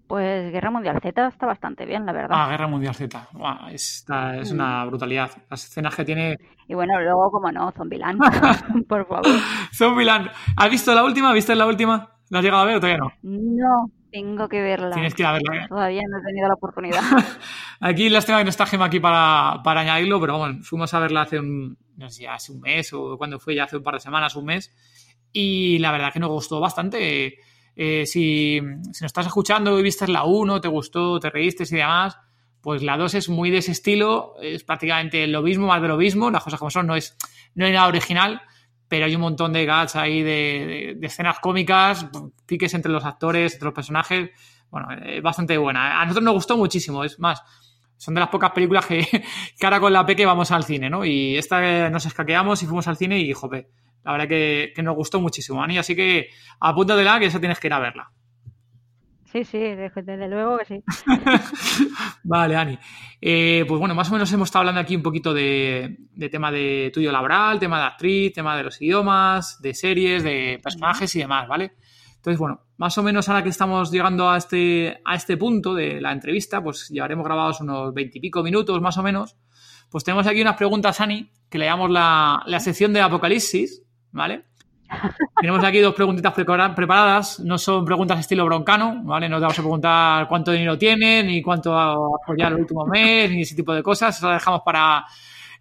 Pues 0.07 0.51
Guerra 0.53 0.71
Mundial 0.71 0.99
Z 1.01 1.27
está 1.27 1.45
bastante 1.45 1.85
bien, 1.85 2.05
la 2.05 2.13
verdad. 2.13 2.29
Ah, 2.31 2.47
Guerra 2.49 2.67
Mundial 2.67 2.95
Z. 2.95 3.27
esta 3.71 4.37
es 4.37 4.51
una 4.51 4.85
brutalidad. 4.85 5.29
Las 5.49 5.65
escenas 5.65 5.95
que 5.95 6.05
tiene. 6.05 6.37
Y 6.67 6.73
bueno, 6.73 6.99
luego, 6.99 7.29
como 7.29 7.51
no, 7.51 7.71
Zombieland. 7.71 8.19
por 8.87 9.05
favor. 9.05 9.27
Zombieland. 9.73 10.31
¿Has 10.55 10.69
visto 10.71 10.95
la 10.95 11.03
última? 11.03 11.33
¿Viste 11.33 11.53
la 11.55 11.67
última? 11.67 12.18
¿La 12.29 12.39
has 12.39 12.45
llegado 12.45 12.63
a 12.63 12.65
ver 12.65 12.75
o 12.75 12.79
todavía 12.79 12.99
no? 12.99 13.11
No, 13.23 13.91
tengo 14.11 14.47
que 14.47 14.61
verla. 14.61 14.91
Tienes 14.91 15.13
que 15.13 15.23
ir 15.23 15.27
a 15.27 15.33
verla. 15.33 15.55
¿eh? 15.55 15.65
Todavía 15.67 16.01
no 16.09 16.19
he 16.19 16.23
tenido 16.23 16.47
la 16.47 16.53
oportunidad. 16.53 17.01
aquí 17.79 18.09
lástima 18.09 18.37
que 18.39 18.43
no 18.43 18.49
está 18.49 18.65
Gema 18.65 18.85
aquí 18.85 18.99
para, 18.99 19.61
para 19.63 19.81
añadirlo, 19.81 20.19
pero 20.19 20.37
bueno, 20.37 20.59
fuimos 20.63 20.93
a 20.93 20.99
verla 20.99 21.21
hace 21.21 21.39
un, 21.39 21.77
no 21.97 22.09
sé, 22.09 22.27
hace 22.27 22.51
un 22.51 22.61
mes 22.61 22.93
o 22.93 23.17
cuando 23.17 23.39
fue, 23.39 23.55
ya 23.55 23.63
hace 23.63 23.77
un 23.77 23.83
par 23.83 23.95
de 23.95 23.99
semanas, 23.99 24.35
un 24.35 24.45
mes. 24.45 24.73
Y 25.31 25.79
la 25.79 25.91
verdad 25.91 26.13
que 26.13 26.19
nos 26.19 26.29
gustó 26.29 26.59
bastante. 26.59 27.39
Eh, 27.75 28.05
si, 28.05 28.59
si 28.59 28.61
nos 28.61 29.01
estás 29.01 29.27
escuchando 29.27 29.79
y 29.79 29.83
viste 29.83 30.07
la 30.07 30.23
1, 30.23 30.61
te 30.61 30.67
gustó, 30.67 31.19
te 31.19 31.29
reíste 31.29 31.63
y 31.63 31.77
demás, 31.77 32.17
pues 32.61 32.83
la 32.83 32.97
2 32.97 33.15
es 33.15 33.29
muy 33.29 33.51
de 33.51 33.59
ese 33.59 33.71
estilo, 33.71 34.35
es 34.41 34.63
prácticamente 34.63 35.25
lo 35.27 35.41
mismo, 35.41 35.67
más 35.67 35.81
de 35.81 35.87
lo 35.87 35.97
mismo, 35.97 36.29
las 36.29 36.43
cosas 36.43 36.59
como 36.59 36.69
son, 36.69 36.87
no 36.87 36.95
es, 36.95 37.15
no 37.55 37.65
hay 37.65 37.71
nada 37.71 37.87
original, 37.87 38.41
pero 38.89 39.05
hay 39.05 39.15
un 39.15 39.21
montón 39.21 39.53
de 39.53 39.65
gags 39.65 39.95
ahí 39.95 40.23
de, 40.23 40.97
escenas 41.01 41.39
cómicas, 41.39 42.07
piques 42.45 42.73
entre 42.73 42.91
los 42.91 43.05
actores, 43.05 43.53
entre 43.53 43.67
los 43.67 43.73
personajes. 43.73 44.31
Bueno, 44.69 44.87
es 45.05 45.21
bastante 45.21 45.57
buena. 45.57 46.01
A 46.01 46.05
nosotros 46.05 46.25
nos 46.25 46.33
gustó 46.33 46.57
muchísimo, 46.57 47.03
es 47.03 47.19
más, 47.19 47.41
son 47.97 48.15
de 48.15 48.19
las 48.19 48.29
pocas 48.29 48.51
películas 48.51 48.85
que, 48.85 49.05
que 49.57 49.65
ahora 49.65 49.79
con 49.79 49.93
la 49.93 50.05
peque 50.05 50.25
vamos 50.25 50.51
al 50.51 50.63
cine, 50.63 50.89
¿no? 50.89 51.05
Y 51.05 51.37
esta 51.37 51.89
nos 51.89 52.05
escaqueamos 52.05 52.61
y 52.63 52.65
fuimos 52.65 52.87
al 52.87 52.97
cine 52.97 53.19
y, 53.19 53.31
jope, 53.31 53.69
la 54.03 54.11
verdad 54.11 54.27
que, 54.27 54.73
que 54.75 54.83
nos 54.83 54.95
gustó 54.95 55.21
muchísimo, 55.21 55.63
Ani, 55.63 55.77
así 55.77 55.95
que 55.95 56.29
la 56.59 57.19
que 57.19 57.25
esa 57.27 57.39
tienes 57.39 57.59
que 57.59 57.67
ir 57.67 57.73
a 57.73 57.79
verla. 57.79 58.11
Sí, 59.31 59.43
sí, 59.45 59.59
desde 59.59 60.27
luego 60.27 60.57
que 60.57 60.65
sí. 60.65 60.83
vale, 62.23 62.55
Ani. 62.55 62.79
Eh, 63.21 63.63
pues 63.67 63.79
bueno, 63.79 63.93
más 63.93 64.09
o 64.09 64.13
menos 64.13 64.31
hemos 64.33 64.47
estado 64.47 64.61
hablando 64.61 64.81
aquí 64.81 64.95
un 64.95 65.03
poquito 65.03 65.35
de, 65.35 65.97
tema 66.31 66.51
de 66.51 66.89
tuyo 66.91 67.11
laboral, 67.11 67.59
tema 67.59 67.79
de 67.79 67.85
actriz, 67.85 68.33
tema 68.33 68.57
de 68.57 68.63
los 68.63 68.81
idiomas, 68.81 69.61
de 69.61 69.75
series, 69.75 70.23
de 70.23 70.59
personajes 70.63 71.15
y 71.15 71.19
demás, 71.19 71.47
¿vale? 71.47 71.73
Entonces, 72.15 72.39
bueno, 72.39 72.61
más 72.77 72.97
o 72.97 73.03
menos 73.03 73.29
ahora 73.29 73.43
que 73.43 73.49
estamos 73.49 73.91
llegando 73.91 74.29
a 74.29 74.37
este, 74.37 74.99
a 75.05 75.15
este 75.15 75.37
punto 75.37 75.75
de 75.75 76.01
la 76.01 76.11
entrevista, 76.11 76.63
pues 76.63 76.89
llevaremos 76.89 77.23
grabados 77.23 77.61
unos 77.61 77.93
veintipico 77.93 78.41
minutos 78.41 78.81
más 78.81 78.97
o 78.97 79.03
menos, 79.03 79.37
pues 79.91 80.03
tenemos 80.03 80.25
aquí 80.25 80.41
unas 80.41 80.57
preguntas, 80.57 80.99
Ani, 81.01 81.31
que 81.49 81.59
le 81.59 81.65
llamamos 81.65 81.91
la, 81.91 82.41
la 82.47 82.59
sección 82.59 82.93
de 82.93 83.01
Apocalipsis, 83.01 83.83
¿vale? 84.11 84.48
Tenemos 85.39 85.63
aquí 85.63 85.79
dos 85.79 85.93
preguntitas 85.93 86.33
preparadas. 86.33 87.39
No 87.39 87.57
son 87.57 87.85
preguntas 87.85 88.19
estilo 88.19 88.45
broncano, 88.45 89.01
¿vale? 89.03 89.29
No 89.29 89.37
te 89.37 89.41
vamos 89.41 89.59
a 89.59 89.61
preguntar 89.61 90.27
cuánto 90.27 90.51
dinero 90.51 90.77
tienes, 90.77 91.25
ni 91.25 91.41
cuánto 91.41 91.77
ha 91.77 91.93
apoyado 91.93 92.55
el 92.55 92.61
último 92.61 92.85
mes, 92.85 93.31
ni 93.31 93.41
ese 93.41 93.55
tipo 93.55 93.73
de 93.73 93.83
cosas. 93.83 94.17
Eso 94.17 94.27
lo 94.27 94.33
dejamos 94.33 94.61
para 94.65 95.05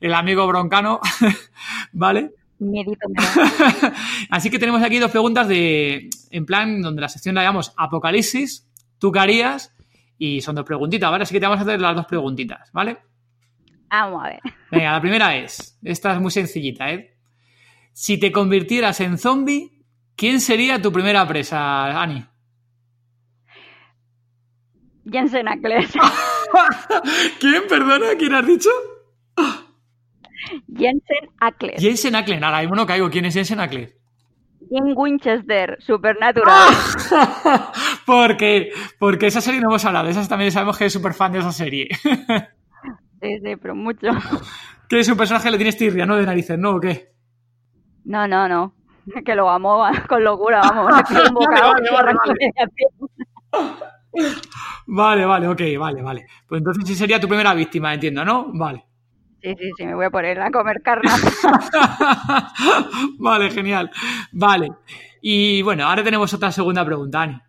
el 0.00 0.14
amigo 0.14 0.46
broncano, 0.46 1.00
¿vale? 1.92 2.30
Así 4.30 4.50
que 4.50 4.58
tenemos 4.58 4.82
aquí 4.82 4.98
dos 4.98 5.10
preguntas 5.10 5.46
de, 5.46 6.10
en 6.30 6.46
plan, 6.46 6.82
donde 6.82 7.00
la 7.00 7.08
sección 7.08 7.34
la 7.34 7.42
llamamos 7.42 7.72
Apocalipsis, 7.76 8.68
tú 8.98 9.12
qué 9.12 9.20
harías, 9.20 9.74
y 10.18 10.40
son 10.40 10.56
dos 10.56 10.64
preguntitas, 10.64 11.10
¿vale? 11.10 11.22
Así 11.22 11.32
que 11.32 11.40
te 11.40 11.46
vamos 11.46 11.60
a 11.60 11.62
hacer 11.62 11.80
las 11.80 11.94
dos 11.94 12.06
preguntitas, 12.06 12.70
¿vale? 12.72 12.98
Vamos 13.90 14.24
a 14.24 14.28
ver. 14.28 14.40
Venga, 14.70 14.92
la 14.92 15.00
primera 15.00 15.36
es, 15.36 15.78
esta 15.82 16.14
es 16.14 16.20
muy 16.20 16.30
sencillita, 16.30 16.90
¿eh? 16.90 17.17
Si 18.00 18.16
te 18.16 18.30
convirtieras 18.30 19.00
en 19.00 19.18
zombie, 19.18 19.72
¿quién 20.14 20.40
sería 20.40 20.80
tu 20.80 20.92
primera 20.92 21.26
presa, 21.26 22.00
Ani? 22.00 22.24
Jensen 25.10 25.48
Ackles. 25.48 25.90
¿Quién? 27.40 27.62
Perdona, 27.68 28.14
¿quién 28.16 28.34
has 28.34 28.46
dicho? 28.46 28.70
Jensen 30.72 31.28
Ackles. 31.40 31.82
Jensen 31.82 32.14
Ackles, 32.14 32.40
ahora 32.40 32.60
mismo 32.60 32.76
no 32.76 32.86
caigo. 32.86 33.10
¿Quién 33.10 33.24
es 33.24 33.34
Jensen 33.34 33.58
Ackles? 33.58 33.92
Jim 34.70 34.94
Winchester, 34.94 35.76
Supernatural. 35.80 36.68
porque, 38.06 38.70
porque 39.00 39.26
esa 39.26 39.40
serie 39.40 39.60
no 39.60 39.70
hemos 39.70 39.84
hablado. 39.84 40.08
Esa 40.08 40.28
también 40.28 40.52
sabemos 40.52 40.78
que 40.78 40.84
es 40.84 40.92
súper 40.92 41.14
fan 41.14 41.32
de 41.32 41.40
esa 41.40 41.50
serie. 41.50 41.88
sí, 42.04 43.38
sí, 43.42 43.56
pero 43.60 43.74
mucho. 43.74 44.06
¿Qué 44.88 45.00
es 45.00 45.08
un 45.08 45.16
personaje 45.16 45.50
le 45.50 45.56
tienes 45.56 45.76
tirria, 45.76 46.06
no? 46.06 46.14
De 46.14 46.24
narices, 46.24 46.56
¿no? 46.56 46.76
¿O 46.76 46.80
qué? 46.80 47.17
No, 48.04 48.26
no, 48.26 48.48
no. 48.48 48.74
Que 49.24 49.34
lo 49.34 49.48
amo 49.48 49.84
con 50.08 50.22
locura, 50.24 50.60
vamos. 50.60 50.92
vale, 54.86 55.24
vale, 55.24 55.48
ok, 55.48 55.60
vale, 55.78 56.02
vale. 56.02 56.26
Pues 56.46 56.58
entonces 56.58 56.84
sí 56.86 56.94
sería 56.94 57.20
tu 57.20 57.28
primera 57.28 57.54
víctima, 57.54 57.94
entiendo, 57.94 58.24
¿no? 58.24 58.50
Vale. 58.52 58.84
Sí, 59.42 59.54
sí, 59.56 59.70
sí, 59.76 59.86
me 59.86 59.94
voy 59.94 60.06
a 60.06 60.10
poner 60.10 60.40
a 60.40 60.50
comer 60.50 60.82
carne. 60.82 61.08
vale, 63.18 63.50
genial. 63.50 63.90
Vale. 64.32 64.68
Y 65.22 65.62
bueno, 65.62 65.86
ahora 65.86 66.02
tenemos 66.02 66.34
otra 66.34 66.50
segunda 66.50 66.84
pregunta, 66.84 67.22
Ani. 67.22 67.40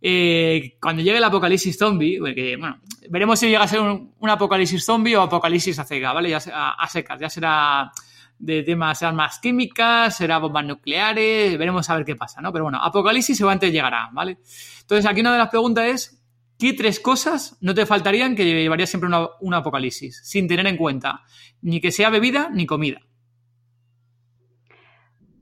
Eh, 0.00 0.76
cuando 0.80 1.02
llegue 1.02 1.16
el 1.16 1.24
apocalipsis 1.24 1.76
zombie, 1.76 2.20
porque, 2.20 2.56
bueno, 2.56 2.78
veremos 3.10 3.38
si 3.38 3.48
llega 3.48 3.64
a 3.64 3.68
ser 3.68 3.80
un, 3.80 4.14
apocalipsis 4.28 4.84
zombie 4.84 5.16
o 5.16 5.22
apocalipsis 5.22 5.78
a 5.78 6.12
¿vale? 6.12 6.30
Ya 6.30 6.36
a 6.36 6.86
secas, 6.88 7.18
ya 7.18 7.28
será 7.28 7.90
de 8.38 8.62
temas 8.62 9.02
armas 9.02 9.38
químicas, 9.38 10.16
será 10.16 10.38
bombas 10.38 10.64
nucleares, 10.64 11.56
veremos 11.56 11.88
a 11.88 11.96
ver 11.96 12.04
qué 12.04 12.16
pasa, 12.16 12.40
¿no? 12.40 12.52
Pero 12.52 12.64
bueno, 12.64 12.78
apocalipsis 12.82 13.36
seguramente 13.36 13.70
llegará, 13.70 14.10
¿vale? 14.12 14.38
Entonces, 14.80 15.06
aquí 15.06 15.20
una 15.20 15.32
de 15.32 15.38
las 15.38 15.48
preguntas 15.48 15.84
es, 15.86 16.24
¿qué 16.58 16.72
tres 16.72 17.00
cosas 17.00 17.56
no 17.60 17.74
te 17.74 17.86
faltarían 17.86 18.34
que 18.34 18.44
llevaría 18.44 18.86
siempre 18.86 19.10
un 19.40 19.54
apocalipsis, 19.54 20.20
sin 20.24 20.48
tener 20.48 20.66
en 20.66 20.76
cuenta 20.76 21.22
ni 21.62 21.80
que 21.80 21.92
sea 21.92 22.10
bebida 22.10 22.50
ni 22.52 22.66
comida? 22.66 23.00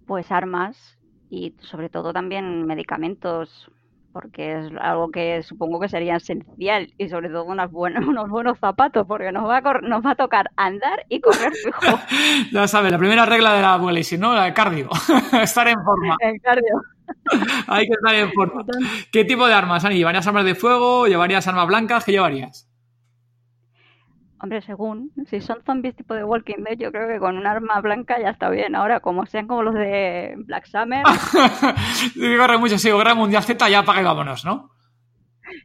Pues 0.06 0.30
armas 0.30 0.98
y 1.30 1.54
sobre 1.60 1.88
todo 1.88 2.12
también 2.12 2.66
medicamentos, 2.66 3.70
porque 4.12 4.58
es 4.58 4.72
algo 4.80 5.10
que 5.10 5.42
supongo 5.42 5.80
que 5.80 5.88
sería 5.88 6.16
esencial 6.16 6.92
y 6.98 7.08
sobre 7.08 7.28
todo 7.28 7.44
unos 7.44 7.70
buenos, 7.70 8.04
unos 8.06 8.28
buenos 8.28 8.58
zapatos, 8.58 9.06
porque 9.06 9.32
nos 9.32 9.48
va, 9.48 9.58
a 9.58 9.80
nos 9.80 10.04
va 10.04 10.12
a 10.12 10.14
tocar 10.14 10.50
andar 10.56 11.04
y 11.08 11.20
correr 11.20 11.52
fijo. 11.52 11.80
ya 12.52 12.68
sabes, 12.68 12.92
la 12.92 12.98
primera 12.98 13.26
regla 13.26 13.54
de 13.54 13.62
la 13.62 13.74
apocalipsis, 13.74 14.18
¿no? 14.18 14.34
La 14.34 14.44
de 14.44 14.54
cardio, 14.54 14.88
estar 15.42 15.66
en 15.68 15.82
forma. 15.82 16.16
El 16.20 16.40
cardio. 16.40 16.82
Hay 17.66 17.86
que 17.86 17.92
estar 17.92 18.14
en 18.14 18.32
forma. 18.32 18.64
¿Qué 19.12 19.24
tipo 19.24 19.46
de 19.46 19.54
armas, 19.54 19.84
Ani? 19.84 19.96
¿Llevarías 19.96 20.26
armas 20.26 20.44
de 20.44 20.54
fuego? 20.54 21.06
¿Llevarías 21.06 21.46
armas 21.46 21.66
blancas? 21.66 22.04
¿Qué 22.04 22.12
llevarías? 22.12 22.71
Hombre, 24.42 24.60
según, 24.60 25.12
si 25.30 25.40
son 25.40 25.62
zombies 25.64 25.94
tipo 25.94 26.14
de 26.14 26.24
Walking 26.24 26.64
Dead, 26.64 26.76
yo 26.76 26.90
creo 26.90 27.06
que 27.06 27.20
con 27.20 27.38
un 27.38 27.46
arma 27.46 27.80
blanca 27.80 28.20
ya 28.20 28.30
está 28.30 28.50
bien. 28.50 28.74
Ahora, 28.74 28.98
como 28.98 29.24
sean 29.24 29.46
como 29.46 29.62
los 29.62 29.74
de 29.74 30.34
Black 30.36 30.66
Summer. 30.66 31.04
corre 32.38 32.58
mucho, 32.58 32.76
sí, 32.76 32.90
Guerra 32.90 33.14
Mundial 33.14 33.44
Z, 33.44 33.68
ya 33.68 33.78
apaga 33.78 34.00
y 34.00 34.04
vámonos, 34.04 34.44
¿no? 34.44 34.72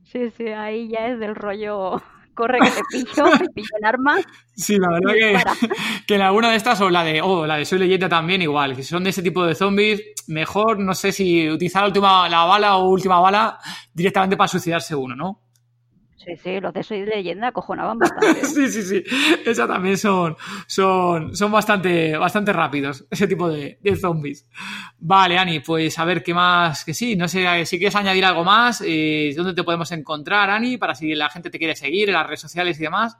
Sí, 0.03 0.29
sí, 0.29 0.49
ahí 0.49 0.89
ya 0.89 1.07
es 1.07 1.19
del 1.19 1.33
rollo. 1.33 2.03
Corre 2.35 2.59
que 2.59 2.69
te 2.69 2.81
pillo, 2.91 3.23
te 3.39 3.49
pillo 3.55 3.67
en 3.79 3.85
arma. 3.85 4.17
Sí, 4.55 4.77
la 4.77 4.89
verdad 4.89 5.13
que, 5.13 5.67
que 6.07 6.15
en 6.15 6.21
alguna 6.21 6.51
de 6.51 6.57
estas, 6.57 6.79
o 6.81 6.91
la 6.91 7.03
de, 7.03 7.19
oh, 7.19 7.47
la 7.47 7.57
de 7.57 7.65
Soy 7.65 7.79
Leyenda 7.79 8.07
también, 8.07 8.43
igual. 8.43 8.75
Si 8.75 8.83
son 8.83 9.03
de 9.03 9.09
ese 9.09 9.23
tipo 9.23 9.43
de 9.43 9.55
zombies, 9.55 10.03
mejor, 10.27 10.77
no 10.77 10.93
sé 10.93 11.11
si 11.11 11.49
utilizar 11.49 11.81
la 11.81 11.87
última 11.87 12.29
la 12.29 12.45
bala 12.45 12.77
o 12.77 12.89
última 12.89 13.19
bala 13.19 13.57
directamente 13.91 14.37
para 14.37 14.47
suicidarse 14.47 14.93
uno, 14.93 15.15
¿no? 15.15 15.46
Sí, 16.27 16.35
sí, 16.35 16.59
los 16.59 16.73
de 16.73 16.83
Soy 16.83 17.05
Leyenda 17.05 17.47
acojonaban 17.47 17.97
bastante. 17.99 18.43
sí, 18.45 18.67
sí, 18.67 18.83
sí. 18.83 19.03
Esas 19.45 19.65
también 19.65 19.97
son, 19.97 20.35
son, 20.67 21.33
son 21.33 21.51
bastante, 21.53 22.17
bastante 22.17 22.51
rápidos, 22.51 23.07
ese 23.09 23.27
tipo 23.27 23.47
de, 23.47 23.79
zombies. 23.95 24.45
Vale, 24.99 25.37
Ani, 25.37 25.61
pues 25.61 25.97
a 25.97 26.03
ver 26.03 26.23
qué 26.23 26.33
más, 26.33 26.83
que 26.83 26.93
sí, 26.93 27.15
no 27.15 27.29
sé 27.29 27.65
si 27.65 27.77
quieres 27.77 27.95
añadir 27.95 28.25
algo 28.25 28.43
más, 28.43 28.83
eh, 28.85 29.33
¿dónde 29.37 29.53
te 29.53 29.63
podemos 29.63 29.89
encontrar, 29.93 30.49
Ani, 30.49 30.77
para 30.77 30.95
si 30.95 31.15
la 31.15 31.29
gente 31.29 31.49
te 31.49 31.59
quiere 31.59 31.77
seguir 31.77 32.09
en 32.09 32.15
las 32.15 32.27
redes 32.27 32.41
sociales 32.41 32.77
y 32.77 32.83
demás? 32.83 33.17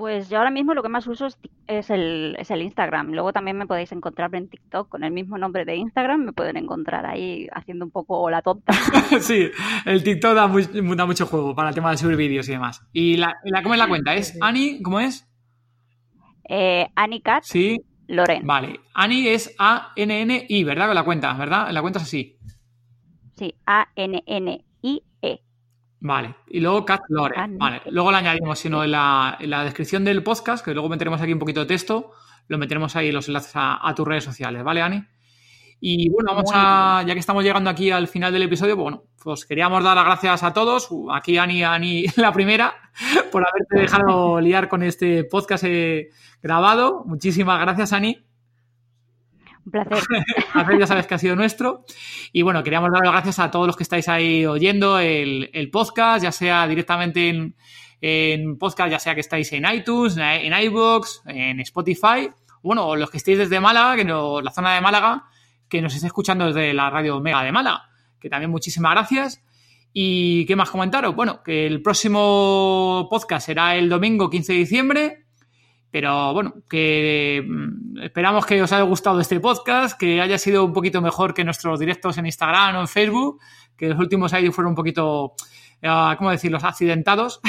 Pues 0.00 0.30
yo 0.30 0.38
ahora 0.38 0.50
mismo 0.50 0.72
lo 0.72 0.82
que 0.82 0.88
más 0.88 1.06
uso 1.06 1.26
es, 1.66 1.90
el, 1.90 2.34
es 2.38 2.50
el 2.50 2.62
Instagram. 2.62 3.12
Luego 3.12 3.34
también 3.34 3.58
me 3.58 3.66
podéis 3.66 3.92
encontrar 3.92 4.34
en 4.34 4.48
TikTok 4.48 4.88
con 4.88 5.04
el 5.04 5.12
mismo 5.12 5.36
nombre 5.36 5.66
de 5.66 5.76
Instagram. 5.76 6.24
Me 6.24 6.32
pueden 6.32 6.56
encontrar 6.56 7.04
ahí 7.04 7.48
haciendo 7.52 7.84
un 7.84 7.90
poco 7.90 8.30
la 8.30 8.40
tonta. 8.40 8.72
sí, 9.20 9.50
el 9.84 10.02
TikTok 10.02 10.32
da, 10.32 10.46
mucho 10.48 11.26
juego 11.26 11.54
para 11.54 11.68
el 11.68 11.74
tema 11.74 11.90
de 11.90 11.98
subir 11.98 12.16
vídeos 12.16 12.48
y 12.48 12.52
demás. 12.52 12.82
¿Y 12.94 13.18
la, 13.18 13.36
cómo 13.62 13.74
es 13.74 13.78
la 13.78 13.88
cuenta? 13.88 14.14
¿Es 14.14 14.38
Ani? 14.40 14.80
¿Cómo 14.80 15.00
es? 15.00 15.28
Eh, 16.48 16.88
Ani 16.94 17.20
Cat. 17.20 17.42
Sí. 17.44 17.82
Loren. 18.08 18.46
Vale. 18.46 18.80
Ani 18.94 19.28
es 19.28 19.54
A-N-N-I, 19.58 20.64
¿verdad? 20.64 20.86
Con 20.86 20.94
la 20.94 21.04
cuenta, 21.04 21.34
¿verdad? 21.34 21.70
La 21.72 21.82
cuenta 21.82 21.98
es 21.98 22.06
así. 22.06 22.38
Sí, 23.36 23.54
A-N-N-I 23.66 25.02
Vale, 26.00 26.34
y 26.48 26.60
luego 26.60 26.84
Cat 26.84 27.02
Lore. 27.08 27.36
Vale, 27.58 27.82
luego 27.90 28.10
le 28.10 28.18
añadimos, 28.18 28.58
sino 28.58 28.82
en 28.82 28.92
la, 28.92 29.36
en 29.38 29.50
la, 29.50 29.64
descripción 29.64 30.02
del 30.04 30.22
podcast, 30.22 30.64
que 30.64 30.72
luego 30.72 30.88
meteremos 30.88 31.20
aquí 31.20 31.32
un 31.32 31.38
poquito 31.38 31.60
de 31.60 31.66
texto, 31.66 32.12
lo 32.48 32.56
meteremos 32.56 32.96
ahí 32.96 33.12
los 33.12 33.28
enlaces 33.28 33.52
a, 33.54 33.92
tus 33.94 34.08
redes 34.08 34.24
sociales, 34.24 34.64
¿vale, 34.64 34.80
Ani? 34.80 35.04
Y 35.82 36.10
bueno, 36.10 36.34
vamos 36.34 36.50
a, 36.54 37.04
ya 37.06 37.12
que 37.12 37.20
estamos 37.20 37.44
llegando 37.44 37.68
aquí 37.68 37.90
al 37.90 38.08
final 38.08 38.32
del 38.32 38.42
episodio, 38.42 38.76
pues 38.76 38.82
bueno, 38.82 39.04
pues 39.22 39.44
queríamos 39.44 39.84
dar 39.84 39.96
las 39.96 40.06
gracias 40.06 40.42
a 40.42 40.52
todos, 40.54 40.88
aquí 41.12 41.36
Ani, 41.36 41.62
Ani 41.62 42.06
la 42.16 42.32
primera, 42.32 42.74
por 43.30 43.46
haberte 43.46 43.80
dejado 43.80 44.40
liar 44.40 44.68
con 44.68 44.82
este 44.82 45.24
podcast 45.24 45.64
eh, 45.64 46.08
grabado. 46.42 47.04
Muchísimas 47.04 47.60
gracias, 47.60 47.92
Ani. 47.92 48.29
Un 49.66 49.72
placer. 50.52 50.78
ya 50.78 50.86
sabes 50.86 51.06
que 51.06 51.14
ha 51.14 51.18
sido 51.18 51.36
nuestro. 51.36 51.84
Y 52.32 52.42
bueno, 52.42 52.62
queríamos 52.62 52.90
dar 52.92 53.02
las 53.02 53.12
gracias 53.12 53.38
a 53.38 53.50
todos 53.50 53.66
los 53.66 53.76
que 53.76 53.82
estáis 53.82 54.08
ahí 54.08 54.46
oyendo 54.46 54.98
el, 54.98 55.70
podcast, 55.72 56.22
ya 56.22 56.32
sea 56.32 56.66
directamente 56.66 57.54
en, 58.00 58.58
podcast, 58.58 58.90
ya 58.90 58.98
sea 58.98 59.14
que 59.14 59.20
estáis 59.20 59.52
en 59.52 59.64
iTunes, 59.72 60.16
en 60.16 60.52
iVoox, 60.52 61.26
en 61.26 61.60
Spotify, 61.60 62.30
bueno, 62.62 62.94
los 62.96 63.10
que 63.10 63.16
estéis 63.16 63.38
desde 63.38 63.60
Málaga, 63.60 63.96
que 63.96 64.04
no, 64.04 64.40
la 64.40 64.50
zona 64.50 64.74
de 64.74 64.80
Málaga, 64.80 65.24
que 65.68 65.80
nos 65.80 65.94
esté 65.94 66.06
escuchando 66.06 66.46
desde 66.46 66.74
la 66.74 66.90
radio 66.90 67.20
Mega 67.20 67.42
de 67.42 67.52
Málaga, 67.52 67.88
que 68.18 68.28
también 68.28 68.50
muchísimas 68.50 68.92
gracias. 68.92 69.42
¿Y 69.92 70.44
qué 70.46 70.54
más 70.56 70.70
comentaros? 70.70 71.16
Bueno, 71.16 71.42
que 71.42 71.66
el 71.66 71.82
próximo 71.82 73.08
podcast 73.10 73.46
será 73.46 73.74
el 73.76 73.88
domingo 73.88 74.30
15 74.30 74.52
de 74.52 74.58
diciembre 74.58 75.26
pero 75.90 76.32
bueno, 76.32 76.54
que 76.68 77.44
mm, 77.46 77.98
esperamos 78.02 78.46
que 78.46 78.62
os 78.62 78.72
haya 78.72 78.82
gustado 78.82 79.20
este 79.20 79.40
podcast, 79.40 79.98
que 79.98 80.20
haya 80.20 80.38
sido 80.38 80.64
un 80.64 80.72
poquito 80.72 81.00
mejor 81.00 81.34
que 81.34 81.44
nuestros 81.44 81.78
directos 81.80 82.16
en 82.18 82.26
Instagram 82.26 82.76
o 82.76 82.80
en 82.80 82.88
Facebook, 82.88 83.40
que 83.76 83.88
los 83.88 83.98
últimos 83.98 84.32
ahí 84.32 84.50
fueron 84.50 84.70
un 84.70 84.76
poquito, 84.76 85.34
¿cómo 86.18 86.30
decir?, 86.30 86.50
los 86.50 86.64
accidentados. 86.64 87.40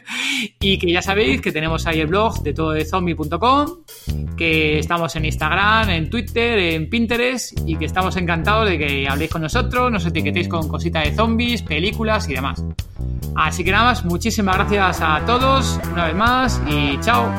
y 0.60 0.78
que 0.78 0.92
ya 0.92 1.02
sabéis 1.02 1.40
que 1.40 1.52
tenemos 1.52 1.86
ahí 1.86 2.00
el 2.00 2.06
blog 2.06 2.42
de 2.42 2.52
todo 2.52 2.72
de 2.72 2.84
zombie.com, 2.84 3.84
que 4.36 4.78
estamos 4.78 5.14
en 5.16 5.24
Instagram, 5.24 5.90
en 5.90 6.10
Twitter, 6.10 6.58
en 6.58 6.88
Pinterest 6.88 7.58
y 7.66 7.76
que 7.76 7.84
estamos 7.84 8.16
encantados 8.16 8.68
de 8.68 8.78
que 8.78 9.08
habléis 9.08 9.30
con 9.30 9.42
nosotros, 9.42 9.90
nos 9.90 10.04
etiquetéis 10.06 10.48
con 10.48 10.68
cositas 10.68 11.04
de 11.04 11.14
zombies, 11.14 11.62
películas 11.62 12.28
y 12.28 12.34
demás. 12.34 12.64
Así 13.34 13.64
que 13.64 13.70
nada 13.70 13.84
más, 13.84 14.04
muchísimas 14.04 14.56
gracias 14.56 15.00
a 15.00 15.24
todos 15.24 15.78
una 15.92 16.06
vez 16.06 16.14
más 16.14 16.60
y 16.68 16.98
chao. 17.00 17.30